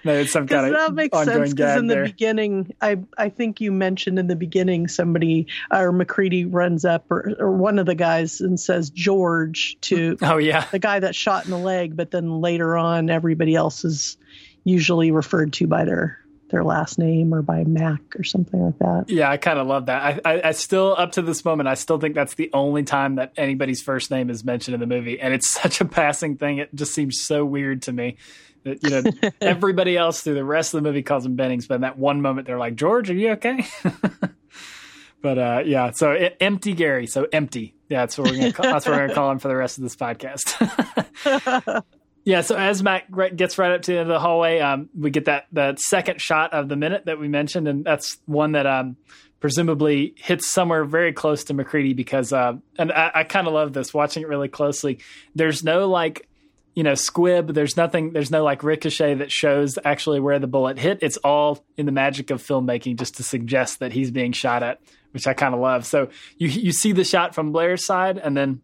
no, 0.03 0.13
it's 0.13 0.31
some 0.31 0.45
kind 0.45 0.67
of 0.67 0.73
that 0.73 0.93
makes 0.93 1.17
ongoing 1.17 1.37
sense. 1.47 1.53
Because 1.55 1.79
in 1.79 1.87
the 1.87 2.03
beginning, 2.03 2.71
I 2.81 2.99
I 3.17 3.29
think 3.29 3.61
you 3.61 3.71
mentioned 3.71 4.19
in 4.19 4.27
the 4.27 4.35
beginning 4.35 4.87
somebody 4.87 5.47
or 5.71 5.91
MacReady 5.91 6.45
runs 6.45 6.85
up 6.85 7.09
or, 7.11 7.33
or 7.39 7.51
one 7.51 7.79
of 7.79 7.87
the 7.87 7.95
guys 7.95 8.41
and 8.41 8.59
says 8.59 8.91
George 8.91 9.75
to 9.81 10.17
Oh 10.21 10.37
yeah, 10.37 10.65
the 10.71 10.77
guy 10.77 10.99
that 10.99 11.15
shot 11.15 11.45
in 11.45 11.49
the 11.51 11.57
leg, 11.57 11.95
but 11.95 12.11
then 12.11 12.41
later 12.41 12.77
on, 12.77 13.09
everybody 13.09 13.55
else 13.55 13.83
is 13.83 14.17
usually 14.63 15.11
referred 15.11 15.53
to 15.53 15.67
by 15.67 15.85
their 15.85 16.17
their 16.49 16.63
last 16.65 16.99
name 16.99 17.33
or 17.33 17.41
by 17.41 17.63
Mac 17.63 18.01
or 18.17 18.23
something 18.23 18.61
like 18.61 18.77
that. 18.79 19.05
yeah. 19.07 19.29
I 19.29 19.37
kind 19.37 19.57
of 19.57 19.67
love 19.67 19.85
that. 19.85 20.21
I, 20.25 20.33
I, 20.33 20.41
I 20.49 20.51
still, 20.51 20.93
up 20.97 21.13
to 21.13 21.21
this 21.21 21.45
moment, 21.45 21.69
I 21.69 21.75
still 21.75 21.97
think 21.97 22.13
that's 22.13 22.33
the 22.33 22.49
only 22.53 22.83
time 22.83 23.15
that 23.15 23.31
anybody's 23.37 23.81
first 23.81 24.11
name 24.11 24.29
is 24.29 24.43
mentioned 24.43 24.73
in 24.73 24.81
the 24.81 24.85
movie, 24.85 25.19
and 25.19 25.33
it's 25.33 25.49
such 25.61 25.79
a 25.79 25.85
passing 25.85 26.35
thing. 26.35 26.57
It 26.57 26.75
just 26.75 26.93
seems 26.93 27.21
so 27.21 27.45
weird 27.45 27.83
to 27.83 27.93
me. 27.93 28.17
That, 28.63 28.83
you 28.83 28.89
know, 28.89 29.31
everybody 29.41 29.97
else 29.97 30.21
through 30.21 30.35
the 30.35 30.43
rest 30.43 30.73
of 30.73 30.83
the 30.83 30.87
movie 30.89 31.01
calls 31.01 31.25
him 31.25 31.35
Bennings, 31.35 31.67
but 31.67 31.75
in 31.75 31.81
that 31.81 31.97
one 31.97 32.21
moment 32.21 32.45
they're 32.45 32.59
like, 32.59 32.75
"George, 32.75 33.09
are 33.09 33.15
you 33.15 33.31
okay?" 33.31 33.65
but 35.21 35.37
uh, 35.39 35.63
yeah, 35.65 35.89
so 35.91 36.13
e- 36.13 36.35
empty 36.39 36.73
Garry, 36.73 37.07
so 37.07 37.27
empty. 37.33 37.73
Yeah, 37.89 38.01
that's 38.01 38.17
what 38.19 38.29
we're 38.29 38.37
gonna 38.37 38.53
call, 38.53 38.65
that's 38.65 38.85
what 38.85 38.91
we're 38.91 39.07
gonna 39.07 39.15
call 39.15 39.31
him 39.31 39.39
for 39.39 39.47
the 39.47 39.55
rest 39.55 39.77
of 39.79 39.83
this 39.83 39.95
podcast. 39.95 41.83
Yeah, 42.23 42.41
so 42.41 42.55
as 42.55 42.83
right- 42.83 43.35
gets 43.35 43.57
right 43.57 43.71
up 43.71 43.81
to 43.83 43.91
the 43.91 43.99
end 43.99 44.09
of 44.09 44.13
the 44.13 44.19
hallway, 44.19 44.59
um, 44.59 44.89
we 44.97 45.09
get 45.09 45.25
that 45.25 45.47
that 45.53 45.79
second 45.79 46.21
shot 46.21 46.53
of 46.53 46.69
the 46.69 46.75
minute 46.75 47.05
that 47.05 47.19
we 47.19 47.27
mentioned, 47.27 47.67
and 47.67 47.83
that's 47.83 48.19
one 48.25 48.51
that 48.51 48.67
um, 48.67 48.95
presumably 49.39 50.13
hits 50.17 50.47
somewhere 50.47 50.85
very 50.85 51.13
close 51.13 51.45
to 51.45 51.53
MacReady 51.55 51.93
because, 51.93 52.31
uh, 52.31 52.53
and 52.77 52.91
I, 52.91 53.11
I 53.15 53.23
kind 53.23 53.47
of 53.47 53.53
love 53.53 53.73
this 53.73 53.91
watching 53.93 54.21
it 54.21 54.29
really 54.29 54.49
closely. 54.49 54.99
There's 55.33 55.63
no 55.63 55.87
like, 55.87 56.27
you 56.75 56.83
know, 56.83 56.93
squib. 56.93 57.55
There's 57.55 57.75
nothing. 57.75 58.11
There's 58.13 58.29
no 58.29 58.43
like 58.43 58.63
ricochet 58.63 59.15
that 59.15 59.31
shows 59.31 59.79
actually 59.83 60.19
where 60.19 60.37
the 60.37 60.47
bullet 60.47 60.77
hit. 60.77 60.99
It's 61.01 61.17
all 61.17 61.65
in 61.75 61.87
the 61.87 61.91
magic 61.91 62.29
of 62.29 62.41
filmmaking, 62.41 62.99
just 62.99 63.17
to 63.17 63.23
suggest 63.23 63.79
that 63.79 63.93
he's 63.93 64.11
being 64.11 64.31
shot 64.31 64.61
at, 64.61 64.79
which 65.11 65.25
I 65.25 65.33
kind 65.33 65.55
of 65.55 65.59
love. 65.59 65.87
So 65.87 66.09
you 66.37 66.49
you 66.49 66.71
see 66.71 66.91
the 66.91 67.03
shot 67.03 67.33
from 67.33 67.51
Blair's 67.51 67.83
side, 67.83 68.19
and 68.19 68.37
then 68.37 68.61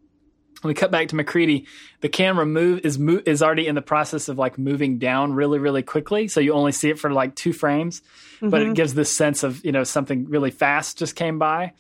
we 0.64 0.74
cut 0.74 0.92
back 0.92 1.10
to 1.10 1.16
MacReady, 1.16 1.66
the 2.02 2.10
camera 2.10 2.46
move 2.46 2.82
is 2.84 2.98
mo- 2.98 3.22
is 3.26 3.42
already 3.42 3.68
in 3.68 3.76
the 3.76 3.82
process 3.82 4.30
of 4.30 4.38
like 4.38 4.58
moving 4.58 4.98
down 4.98 5.34
really 5.34 5.60
really 5.60 5.84
quickly. 5.84 6.28
So 6.28 6.40
you 6.40 6.54
only 6.54 6.72
see 6.72 6.90
it 6.90 7.00
for 7.00 7.12
like 7.12 7.36
two 7.36 7.54
frames, 7.54 8.02
but 8.42 8.62
it 8.62 8.66
mm-hmm. 8.66 8.74
gives 8.74 8.94
this 8.94 9.16
sense 9.16 9.44
of 9.44 9.64
you 9.64 9.72
know 9.72 9.84
something 9.84 10.30
really 10.30 10.52
fast 10.52 10.98
just 10.98 11.16
came 11.16 11.40
by. 11.40 11.74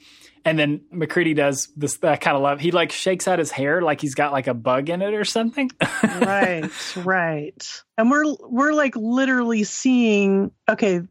And 0.45 0.57
then 0.57 0.81
MacReady 0.91 1.33
does 1.33 1.67
this. 1.75 2.01
I 2.01 2.15
kind 2.15 2.37
of 2.37 2.41
love. 2.41 2.61
He 2.61 2.71
like 2.71 2.93
shakes 2.93 3.27
out 3.27 3.37
his 3.37 3.51
hair 3.51 3.81
like 3.81 3.99
he's 3.99 4.15
got 4.15 4.31
like 4.31 4.47
a 4.47 4.53
bug 4.53 4.89
in 4.89 5.01
it 5.01 5.13
or 5.13 5.25
something. 5.25 5.69
right, 6.03 6.69
right. 6.95 7.83
And 7.97 8.09
we're 8.09 8.33
we're 8.39 8.73
like 8.73 8.95
literally 8.95 9.65
seeing. 9.65 10.51
Okay, 10.69 11.01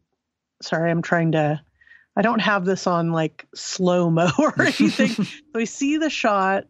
sorry, 0.62 0.90
I'm 0.90 1.02
trying 1.02 1.32
to. 1.32 1.60
I 2.16 2.22
don't 2.22 2.38
have 2.38 2.64
this 2.64 2.86
on 2.86 3.12
like 3.12 3.46
slow 3.54 4.08
mo 4.08 4.30
or 4.38 4.54
anything. 4.58 5.08
so 5.08 5.24
we 5.54 5.66
see 5.66 5.98
the 5.98 6.08
shot 6.08 6.64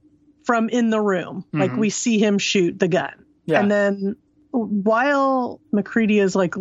from 0.46 0.68
in 0.70 0.90
the 0.90 1.00
room, 1.00 1.44
like 1.52 1.72
Mhm. 1.72 1.78
we 1.78 1.90
see 1.90 2.18
him 2.18 2.38
shoot 2.38 2.78
the 2.78 2.88
gun, 2.88 3.12
yeah, 3.44 3.60
and 3.60 3.70
then 3.70 4.16
while 4.52 5.60
MacReady 5.72 6.18
is 6.18 6.34
like 6.34 6.54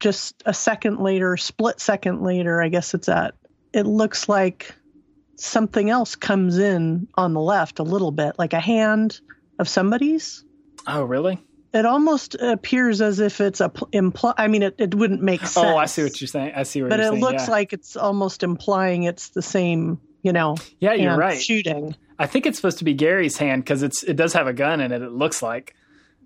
just 0.00 0.42
a 0.46 0.54
second 0.54 1.00
later, 1.00 1.36
split 1.36 1.80
second 1.80 2.22
later, 2.22 2.60
I 2.62 2.68
guess 2.68 2.94
it's 2.94 3.08
at. 3.08 3.34
It 3.72 3.86
looks 3.86 4.28
like 4.28 4.74
something 5.36 5.90
else 5.90 6.14
comes 6.14 6.58
in 6.58 7.08
on 7.14 7.32
the 7.34 7.40
left 7.40 7.78
a 7.78 7.82
little 7.82 8.10
bit, 8.12 8.34
like 8.38 8.52
a 8.52 8.60
hand 8.60 9.20
of 9.58 9.68
somebody's 9.68 10.44
oh 10.86 11.02
really? 11.04 11.38
it 11.72 11.86
almost 11.86 12.34
appears 12.34 13.00
as 13.00 13.18
if 13.18 13.40
it's 13.40 13.60
a 13.60 13.68
pl- 13.70 13.88
imply. 13.92 14.34
I 14.36 14.46
mean, 14.48 14.62
it, 14.62 14.74
it 14.78 14.94
wouldn't 14.94 15.22
make 15.22 15.40
sense. 15.40 15.56
Oh, 15.56 15.76
I 15.76 15.86
see 15.86 16.02
what 16.02 16.20
you're 16.20 16.28
saying. 16.28 16.52
I 16.54 16.64
see 16.64 16.82
what 16.82 16.90
But 16.90 16.98
you're 16.98 17.08
saying. 17.10 17.20
But 17.20 17.26
it 17.28 17.32
looks 17.32 17.46
yeah. 17.46 17.50
like 17.52 17.72
it's 17.72 17.96
almost 17.96 18.42
implying 18.42 19.04
it's 19.04 19.30
the 19.30 19.40
same. 19.42 19.98
You 20.22 20.32
know, 20.32 20.56
yeah, 20.78 20.92
you're 20.94 21.16
right. 21.16 21.40
Shooting, 21.40 21.96
I 22.18 22.26
think 22.26 22.46
it's 22.46 22.56
supposed 22.58 22.78
to 22.78 22.84
be 22.84 22.94
Garry's 22.94 23.36
hand 23.38 23.64
because 23.64 23.82
it's 23.82 24.02
it 24.02 24.14
does 24.16 24.32
have 24.34 24.46
a 24.46 24.52
gun 24.52 24.80
in 24.80 24.92
it. 24.92 25.02
It 25.02 25.12
looks 25.12 25.42
like. 25.42 25.74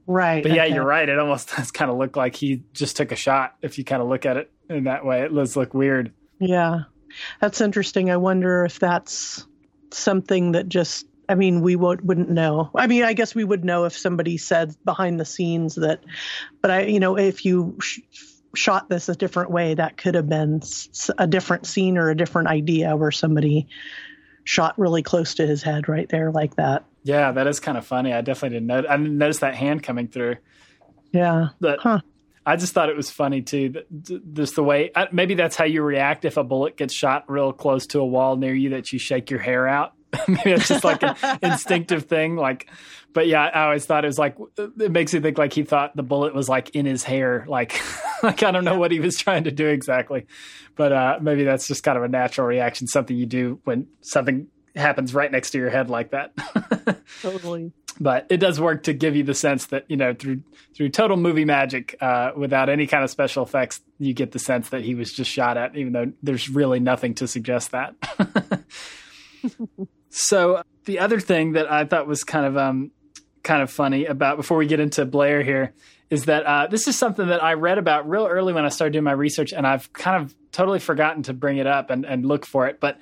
right? 0.07 0.42
But 0.42 0.53
yeah, 0.53 0.64
okay. 0.64 0.75
you're 0.75 0.85
right. 0.85 1.09
It 1.09 1.18
almost 1.18 1.49
does 1.57 1.70
kind 1.70 1.90
of 1.90 1.96
look 1.96 2.16
like 2.16 2.37
he 2.37 2.62
just 2.72 2.96
took 2.96 3.12
a 3.12 3.16
shot. 3.16 3.57
If 3.62 3.79
you 3.79 3.85
kind 3.85 4.03
of 4.03 4.09
look 4.09 4.27
at 4.27 4.37
it 4.37 4.51
in 4.68 4.85
that 4.85 5.05
way, 5.05 5.22
it 5.22 5.35
does 5.35 5.57
look 5.57 5.75
weird. 5.75 6.12
Yeah, 6.38 6.81
that's 7.40 7.61
interesting. 7.61 8.11
I 8.11 8.16
wonder 8.18 8.64
if 8.64 8.79
that's 8.79 9.46
something 9.92 10.53
that 10.53 10.68
just. 10.68 11.07
I 11.29 11.35
mean, 11.35 11.61
we 11.61 11.75
would, 11.75 12.07
wouldn't 12.07 12.31
know. 12.31 12.70
I 12.72 12.87
mean, 12.87 13.03
I 13.03 13.12
guess 13.12 13.35
we 13.35 13.42
would 13.42 13.64
know 13.64 13.85
if 13.85 13.99
somebody 13.99 14.37
said 14.37 14.77
behind 14.85 15.18
the 15.18 15.25
scenes 15.25 15.75
that. 15.75 16.05
But 16.62 16.70
I, 16.70 16.83
you 16.85 17.01
know, 17.01 17.18
if 17.18 17.44
you 17.44 17.79
sh- 17.81 17.99
shot 18.55 18.88
this 18.88 19.09
a 19.09 19.16
different 19.16 19.51
way, 19.51 19.75
that 19.75 19.96
could 19.96 20.14
have 20.14 20.29
been 20.29 20.61
s- 20.62 21.11
a 21.18 21.27
different 21.27 21.66
scene 21.66 21.99
or 21.99 22.11
a 22.11 22.16
different 22.16 22.46
idea 22.49 22.94
where 22.96 23.11
somebody 23.11 23.66
shot 24.47 24.79
really 24.79 25.03
close 25.03 25.35
to 25.35 25.47
his 25.47 25.63
head 25.63 25.89
right 25.89 26.09
there 26.09 26.31
like 26.31 26.57
that. 26.57 26.85
Yeah, 27.03 27.33
that 27.33 27.47
is 27.47 27.61
kind 27.61 27.77
of 27.77 27.85
funny. 27.87 28.13
I 28.13 28.21
definitely 28.23 28.57
didn't 28.57 28.69
know. 28.69 28.79
I 28.89 28.97
didn't 28.97 29.19
notice 29.19 29.41
that 29.41 29.55
hand 29.55 29.83
coming 29.83 30.09
through. 30.09 30.37
Yeah. 31.13 31.49
But 31.61 31.81
Huh. 31.81 32.01
I 32.45 32.55
just 32.55 32.73
thought 32.73 32.89
it 32.89 32.97
was 32.97 33.11
funny 33.11 33.43
too. 33.43 33.71
That 33.71 34.33
just 34.35 34.55
the 34.55 34.63
way 34.63 34.93
uh, 34.95 35.07
maybe 35.11 35.35
that's 35.35 35.57
how 35.57 35.65
you 35.65 35.83
react 35.83 36.25
if 36.25 36.37
a 36.37 36.45
bullet 36.45 36.77
gets 36.77 36.95
shot 36.95 37.29
real 37.29 37.53
close 37.53 37.89
to 37.89 37.99
a 37.99 38.07
wall 38.07 38.37
near 38.37 38.55
you. 38.55 38.71
That 38.71 38.93
you 38.93 39.01
shake 39.01 39.31
your 39.31 39.41
hair 39.41 39.67
out. 39.67 39.95
maybe 40.29 40.53
it's 40.53 40.69
just 40.69 40.85
like 40.85 41.03
an 41.03 41.16
instinctive 41.42 42.05
thing. 42.05 42.37
Like, 42.37 42.69
but 43.12 43.27
yeah, 43.27 43.45
I 43.45 43.64
always 43.64 43.87
thought 43.87 44.05
it 44.05 44.09
was 44.09 44.19
like 44.19 44.37
it 44.57 44.90
makes 44.90 45.12
me 45.14 45.21
think 45.21 45.38
like 45.38 45.53
he 45.53 45.62
thought 45.62 45.97
the 45.97 46.03
bullet 46.03 46.35
was 46.35 46.49
like 46.49 46.71
in 46.71 46.87
his 46.87 47.03
hair. 47.03 47.45
Like, 47.49 47.81
like 48.23 48.42
I 48.42 48.51
don't 48.51 48.64
know 48.64 48.79
what 48.79 48.92
he 48.92 49.01
was 49.01 49.16
trying 49.16 49.45
to 49.45 49.51
do 49.51 49.66
exactly, 49.66 50.27
but 50.75 50.92
uh, 50.92 51.19
maybe 51.21 51.45
that's 51.45 51.66
just 51.66 51.83
kind 51.83 51.99
of 51.99 52.05
a 52.05 52.09
natural 52.09 52.47
reaction, 52.47 52.87
something 52.87 53.16
you 53.16 53.27
do 53.27 53.61
when 53.64 53.87
something 54.01 54.49
happens 54.75 55.14
right 55.14 55.33
next 55.33 55.51
to 55.53 55.59
your 55.59 55.71
head 55.71 55.88
like 55.90 56.11
that. 56.11 56.33
Totally. 57.23 57.73
but 57.99 58.27
it 58.29 58.37
does 58.37 58.61
work 58.61 58.83
to 58.85 58.92
give 58.92 59.16
you 59.16 59.23
the 59.23 59.35
sense 59.35 59.66
that 59.66 59.85
you 59.88 59.97
know 59.97 60.12
through 60.12 60.42
through 60.75 60.90
total 60.90 61.16
movie 61.16 61.47
magic 61.47 61.97
uh, 62.01 62.33
without 62.37 62.69
any 62.69 62.87
kind 62.87 63.03
of 63.03 63.11
special 63.11 63.42
effects 63.42 63.81
you 63.99 64.12
get 64.12 64.33
the 64.33 64.38
sense 64.38 64.69
that 64.69 64.83
he 64.83 64.95
was 64.95 65.12
just 65.12 65.31
shot 65.31 65.57
at 65.57 65.75
even 65.77 65.92
though 65.92 66.12
there's 66.23 66.51
really 66.51 66.81
nothing 66.81 67.14
to 67.14 67.27
suggest 67.27 67.71
that 67.71 67.95
so 70.17 70.63
the 70.85 70.99
other 70.99 71.21
thing 71.21 71.53
that 71.53 71.71
i 71.71 71.85
thought 71.85 72.07
was 72.07 72.25
kind 72.25 72.47
of 72.47 72.57
um 72.57 72.91
kind 73.43 73.63
of 73.63 73.71
funny 73.71 74.07
about 74.07 74.37
before 74.37 74.57
we 74.57 74.67
get 74.67 74.81
into 74.81 75.05
blair 75.05 75.43
here 75.43 75.73
is 76.09 76.25
that 76.27 76.45
uh, 76.45 76.67
this 76.69 76.89
is 76.89 76.99
something 76.99 77.29
that 77.29 77.43
i 77.43 77.53
read 77.53 77.79
about 77.79 78.09
real 78.09 78.27
early 78.27 78.53
when 78.53 78.65
i 78.65 78.69
started 78.69 78.93
doing 78.93 79.05
my 79.05 79.13
research 79.13 79.53
and 79.53 79.67
i've 79.67 79.93
kind 79.93 80.23
of 80.23 80.35
totally 80.53 80.79
forgotten 80.79 81.23
to 81.23 81.33
bring 81.33 81.59
it 81.59 81.67
up 81.67 81.91
and, 81.91 82.05
and 82.05 82.25
look 82.25 82.47
for 82.47 82.67
it 82.67 82.81
but 82.81 82.99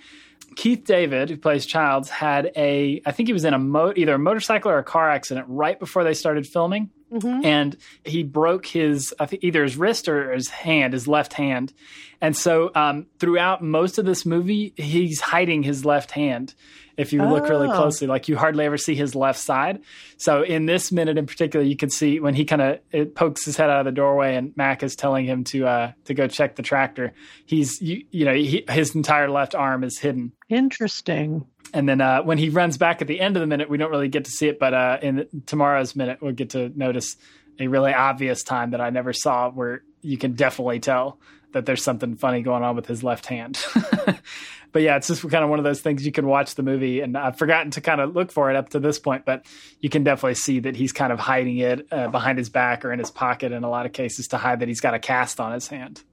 Keith 0.56 0.84
David, 0.84 1.30
who 1.30 1.36
plays 1.36 1.66
Childs, 1.66 2.08
had 2.08 2.52
a 2.54 3.02
I 3.04 3.10
think 3.10 3.28
he 3.28 3.32
was 3.32 3.44
in 3.44 3.54
a 3.54 3.58
mo- 3.58 3.92
either 3.96 4.14
a 4.14 4.18
motorcycle 4.18 4.70
or 4.70 4.78
a 4.78 4.84
car 4.84 5.10
accident 5.10 5.46
right 5.48 5.78
before 5.78 6.04
they 6.04 6.14
started 6.14 6.46
filming, 6.46 6.90
Mhm. 7.14 7.44
and 7.44 7.76
he 8.04 8.22
broke 8.24 8.66
his 8.66 9.14
I 9.20 9.26
think 9.26 9.44
either 9.44 9.62
his 9.62 9.76
wrist 9.76 10.08
or 10.08 10.32
his 10.32 10.48
hand, 10.48 10.92
his 10.92 11.06
left 11.06 11.32
hand, 11.34 11.72
and 12.20 12.36
so 12.36 12.70
um, 12.74 13.06
throughout 13.20 13.62
most 13.62 13.98
of 13.98 14.04
this 14.04 14.26
movie, 14.26 14.72
he's 14.76 15.20
hiding 15.20 15.62
his 15.62 15.84
left 15.84 16.10
hand. 16.10 16.54
If 16.96 17.12
you 17.12 17.24
look 17.24 17.48
really 17.48 17.66
Oh. 17.68 17.72
closely, 17.72 18.06
like 18.06 18.28
you 18.28 18.36
hardly 18.36 18.64
ever 18.64 18.76
see 18.78 18.94
his 18.94 19.16
left 19.16 19.40
side. 19.40 19.80
So 20.16 20.42
in 20.42 20.66
this 20.66 20.92
minute 20.92 21.18
in 21.18 21.26
particular, 21.26 21.66
you 21.66 21.74
can 21.76 21.90
see 21.90 22.20
when 22.20 22.34
he 22.34 22.44
kind 22.44 22.62
of 22.92 23.14
pokes 23.16 23.44
his 23.44 23.56
head 23.56 23.68
out 23.68 23.80
of 23.80 23.84
the 23.86 23.90
doorway, 23.90 24.36
and 24.36 24.56
Mac 24.56 24.84
is 24.84 24.94
telling 24.94 25.24
him 25.26 25.42
to 25.44 25.66
uh, 25.66 25.92
to 26.04 26.14
go 26.14 26.28
check 26.28 26.54
the 26.54 26.62
tractor. 26.62 27.12
He's 27.46 27.80
you, 27.82 28.04
you 28.12 28.24
know 28.24 28.34
he, 28.34 28.64
his 28.70 28.94
entire 28.94 29.28
left 29.28 29.56
arm 29.56 29.82
is 29.82 29.98
hidden. 29.98 30.32
Interesting. 30.48 31.46
And 31.74 31.88
then 31.88 32.00
uh, 32.00 32.22
when 32.22 32.38
he 32.38 32.48
runs 32.48 32.78
back 32.78 33.02
at 33.02 33.08
the 33.08 33.20
end 33.20 33.36
of 33.36 33.40
the 33.40 33.46
minute, 33.46 33.68
we 33.68 33.76
don't 33.76 33.90
really 33.90 34.08
get 34.08 34.24
to 34.24 34.30
see 34.30 34.48
it, 34.48 34.58
but 34.58 34.72
uh, 34.72 34.98
in 35.02 35.28
tomorrow's 35.46 35.94
minute, 35.94 36.22
we'll 36.22 36.32
get 36.32 36.50
to 36.50 36.70
notice 36.78 37.16
a 37.58 37.66
really 37.66 37.92
obvious 37.92 38.42
time 38.42 38.70
that 38.70 38.80
I 38.80 38.90
never 38.90 39.12
saw 39.12 39.50
where 39.50 39.82
you 40.00 40.16
can 40.16 40.32
definitely 40.34 40.80
tell 40.80 41.18
that 41.52 41.66
there's 41.66 41.82
something 41.82 42.16
funny 42.16 42.42
going 42.42 42.62
on 42.62 42.74
with 42.76 42.86
his 42.86 43.04
left 43.04 43.26
hand. 43.26 43.62
but 44.72 44.82
yeah, 44.82 44.96
it's 44.96 45.08
just 45.08 45.28
kind 45.28 45.44
of 45.44 45.50
one 45.50 45.58
of 45.58 45.64
those 45.64 45.80
things 45.80 46.06
you 46.06 46.12
can 46.12 46.26
watch 46.26 46.54
the 46.54 46.62
movie, 46.62 47.00
and 47.00 47.16
I've 47.16 47.38
forgotten 47.38 47.70
to 47.72 47.80
kind 47.80 48.00
of 48.00 48.14
look 48.14 48.32
for 48.32 48.50
it 48.50 48.56
up 48.56 48.70
to 48.70 48.80
this 48.80 48.98
point, 48.98 49.24
but 49.24 49.44
you 49.80 49.88
can 49.90 50.04
definitely 50.04 50.34
see 50.34 50.60
that 50.60 50.76
he's 50.76 50.92
kind 50.92 51.12
of 51.12 51.18
hiding 51.18 51.58
it 51.58 51.86
uh, 51.92 52.08
behind 52.08 52.38
his 52.38 52.48
back 52.48 52.84
or 52.84 52.92
in 52.92 52.98
his 52.98 53.10
pocket 53.10 53.52
in 53.52 53.64
a 53.64 53.70
lot 53.70 53.86
of 53.86 53.92
cases 53.92 54.28
to 54.28 54.36
hide 54.36 54.60
that 54.60 54.68
he's 54.68 54.80
got 54.80 54.94
a 54.94 54.98
cast 54.98 55.40
on 55.40 55.52
his 55.52 55.68
hand. 55.68 56.02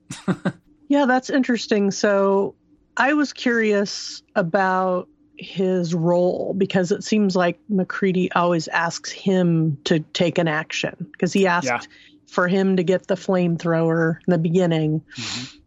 Yeah, 0.91 1.05
that's 1.05 1.29
interesting. 1.29 1.91
So 1.91 2.53
I 2.97 3.13
was 3.13 3.31
curious 3.31 4.23
about 4.35 5.07
his 5.41 5.93
role 5.95 6.53
because 6.57 6.91
it 6.91 7.03
seems 7.03 7.35
like 7.35 7.59
MacReady 7.69 8.31
always 8.31 8.67
asks 8.67 9.11
him 9.11 9.77
to 9.85 9.99
take 9.99 10.37
an 10.37 10.47
action 10.47 10.95
because 11.11 11.33
he 11.33 11.47
asked 11.47 11.65
Yeah. 11.67 11.79
for 12.27 12.47
him 12.47 12.77
to 12.77 12.83
get 12.83 13.07
the 13.07 13.15
flamethrower 13.15 14.17
in 14.27 14.31
the 14.31 14.37
beginning. 14.37 15.01
Mm-hmm. 15.17 15.57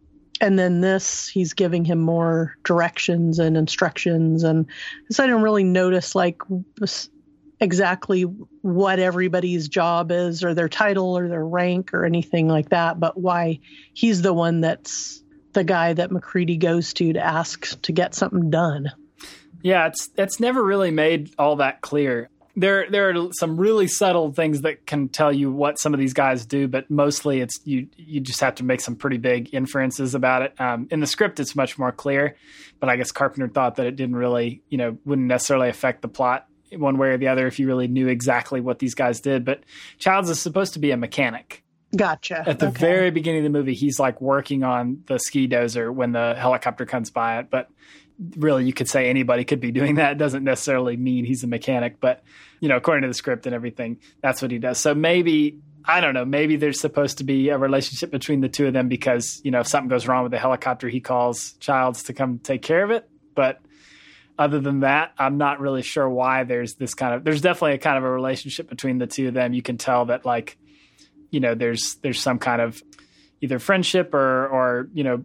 and 0.41 0.59
then 0.59 0.81
this 0.81 1.29
he's 1.29 1.53
giving 1.55 1.85
him 1.85 2.01
more 2.01 2.57
directions 2.65 3.39
and 3.39 3.57
instructions 3.57 4.43
and 4.45 4.67
so 5.11 5.23
i 5.23 5.27
didn't 5.27 5.43
really 5.43 5.63
notice 5.65 6.15
like 6.15 6.41
exactly 7.61 8.23
what 8.23 8.99
everybody's 8.99 9.69
job 9.69 10.11
is 10.11 10.43
or 10.43 10.55
their 10.55 10.69
title 10.69 11.17
or 11.17 11.29
their 11.29 11.45
rank 11.47 11.95
or 11.95 12.05
anything 12.05 12.49
like 12.49 12.71
that 12.71 12.99
but 12.99 13.17
why 13.19 13.61
he's 13.93 14.23
the 14.23 14.33
one 14.35 14.61
that's 14.61 15.23
the 15.53 15.65
guy 15.65 15.93
that 15.93 16.11
macready 16.11 16.57
goes 16.57 16.93
to 16.95 17.13
to 17.13 17.21
ask 17.21 17.81
to 17.83 17.93
get 17.93 18.15
something 18.15 18.51
done 18.51 18.91
yeah 19.65 19.89
it's 19.89 20.11
it's 20.17 20.39
never 20.39 20.63
really 20.63 20.93
made 20.93 21.35
all 21.37 21.57
that 21.57 21.81
clear 21.81 22.31
there 22.57 22.89
there 22.89 23.11
are 23.11 23.33
some 23.33 23.57
really 23.57 23.89
subtle 23.89 24.33
things 24.33 24.61
that 24.61 24.87
can 24.87 25.09
tell 25.09 25.33
you 25.33 25.51
what 25.51 25.79
some 25.79 25.93
of 25.93 26.01
these 26.01 26.13
guys 26.13 26.47
do, 26.47 26.69
but 26.69 26.91
mostly 26.91 27.41
it's 27.41 27.61
you 27.65 27.89
you 27.97 28.21
just 28.21 28.41
have 28.41 28.55
to 28.57 28.65
make 28.65 28.81
some 28.81 28.95
pretty 28.95 29.19
big 29.19 29.53
inferences 29.53 30.15
about 30.15 30.43
it. 30.43 30.61
Um, 30.61 30.87
in 30.91 31.01
the 31.01 31.07
script, 31.07 31.41
it's 31.41 31.57
much 31.57 31.79
more 31.79 31.91
clear, 31.91 32.37
but 32.79 32.89
I 32.89 32.97
guess 32.97 33.11
Carpenter 33.11 33.49
thought 33.49 33.77
that 33.77 33.87
it 33.87 33.97
didn't 33.97 34.17
really 34.17 34.63
you 34.69 34.79
know 34.79 34.97
wouldn't 35.05 35.27
necessarily 35.27 35.69
affect 35.69 36.03
the 36.03 36.09
plot 36.09 36.47
one 36.73 36.97
way 36.97 37.11
or 37.11 37.19
the 37.19 37.29
other 37.29 37.47
if 37.47 37.59
you 37.59 37.67
really 37.67 37.89
knew 37.89 38.09
exactly 38.09 38.61
what 38.61 38.79
these 38.79 38.95
guys 38.95 39.21
did. 39.21 39.45
But 39.45 39.65
Childs 39.99 40.31
is 40.31 40.41
supposed 40.41 40.75
to 40.75 40.79
be 40.79 40.93
a 40.93 40.97
mechanic. 40.97 41.63
Gotcha. 41.95 42.43
At 42.47 42.59
the 42.59 42.69
okay. 42.69 42.79
very 42.79 43.11
beginning 43.11 43.47
of 43.47 43.53
the 43.53 43.57
movie, 43.57 43.75
he's 43.75 44.01
like 44.01 44.21
working 44.21 44.65
on 44.65 45.05
the 45.07 45.19
ski 45.19 45.47
dozer 45.47 45.95
when 45.95 46.11
the 46.11 46.35
helicopter 46.37 46.87
comes 46.87 47.11
by 47.11 47.39
it, 47.39 47.51
but 47.51 47.69
really 48.37 48.65
you 48.65 48.73
could 48.73 48.89
say 48.89 49.09
anybody 49.09 49.45
could 49.45 49.61
be 49.61 49.73
doing 49.73 49.97
that. 49.97 50.13
It 50.13 50.19
doesn't 50.19 50.45
necessarily 50.45 50.97
mean 50.97 51.25
he's 51.25 51.45
a 51.45 51.47
mechanic, 51.47 52.01
but 52.01 52.23
you 52.61 52.69
know, 52.69 52.77
according 52.77 53.03
to 53.03 53.09
the 53.09 53.15
script 53.15 53.47
and 53.47 53.55
everything, 53.55 53.99
that's 54.23 54.41
what 54.41 54.51
he 54.51 54.59
does. 54.59 54.79
So 54.79 54.95
maybe 54.95 55.59
I 55.85 56.01
don't 56.01 56.15
know, 56.15 56.25
maybe 56.25 56.57
there's 56.57 56.81
supposed 56.81 57.19
to 57.19 57.25
be 57.25 57.51
a 57.51 57.59
relationship 57.59 58.11
between 58.11 58.41
the 58.41 58.49
two 58.49 58.67
of 58.67 58.73
them 58.73 58.89
because, 58.89 59.41
you 59.45 59.51
know, 59.51 59.61
if 59.61 59.67
something 59.67 59.89
goes 59.89 60.09
wrong 60.09 60.23
with 60.23 60.33
the 60.33 60.39
helicopter, 60.39 60.89
he 60.89 61.01
calls 61.01 61.53
Childs 61.61 62.05
to 62.05 62.15
come 62.15 62.39
take 62.39 62.63
care 62.63 62.83
of 62.83 62.91
it. 62.91 63.09
But 63.35 63.61
other 64.39 64.61
than 64.61 64.81
that, 64.81 65.13
I'm 65.19 65.37
not 65.37 65.61
really 65.61 65.83
sure 65.83 66.09
why 66.09 66.45
there's 66.45 66.75
this 66.75 66.95
kind 66.95 67.15
of 67.15 67.25
there's 67.25 67.43
definitely 67.43 67.75
a 67.75 67.79
kind 67.79 67.99
of 67.99 68.05
a 68.05 68.11
relationship 68.11 68.69
between 68.69 68.99
the 68.99 69.07
two 69.07 69.29
of 69.29 69.35
them. 69.35 69.53
You 69.53 69.63
can 69.63 69.77
tell 69.77 70.07
that 70.07 70.25
like, 70.25 70.57
you 71.31 71.41
know, 71.41 71.55
there's 71.55 71.97
there's 71.97 72.21
some 72.21 72.39
kind 72.39 72.63
of 72.63 72.83
either 73.43 73.59
friendship 73.59 74.15
or 74.15 74.49
or, 74.49 74.89
you 74.95 75.05
know, 75.05 75.25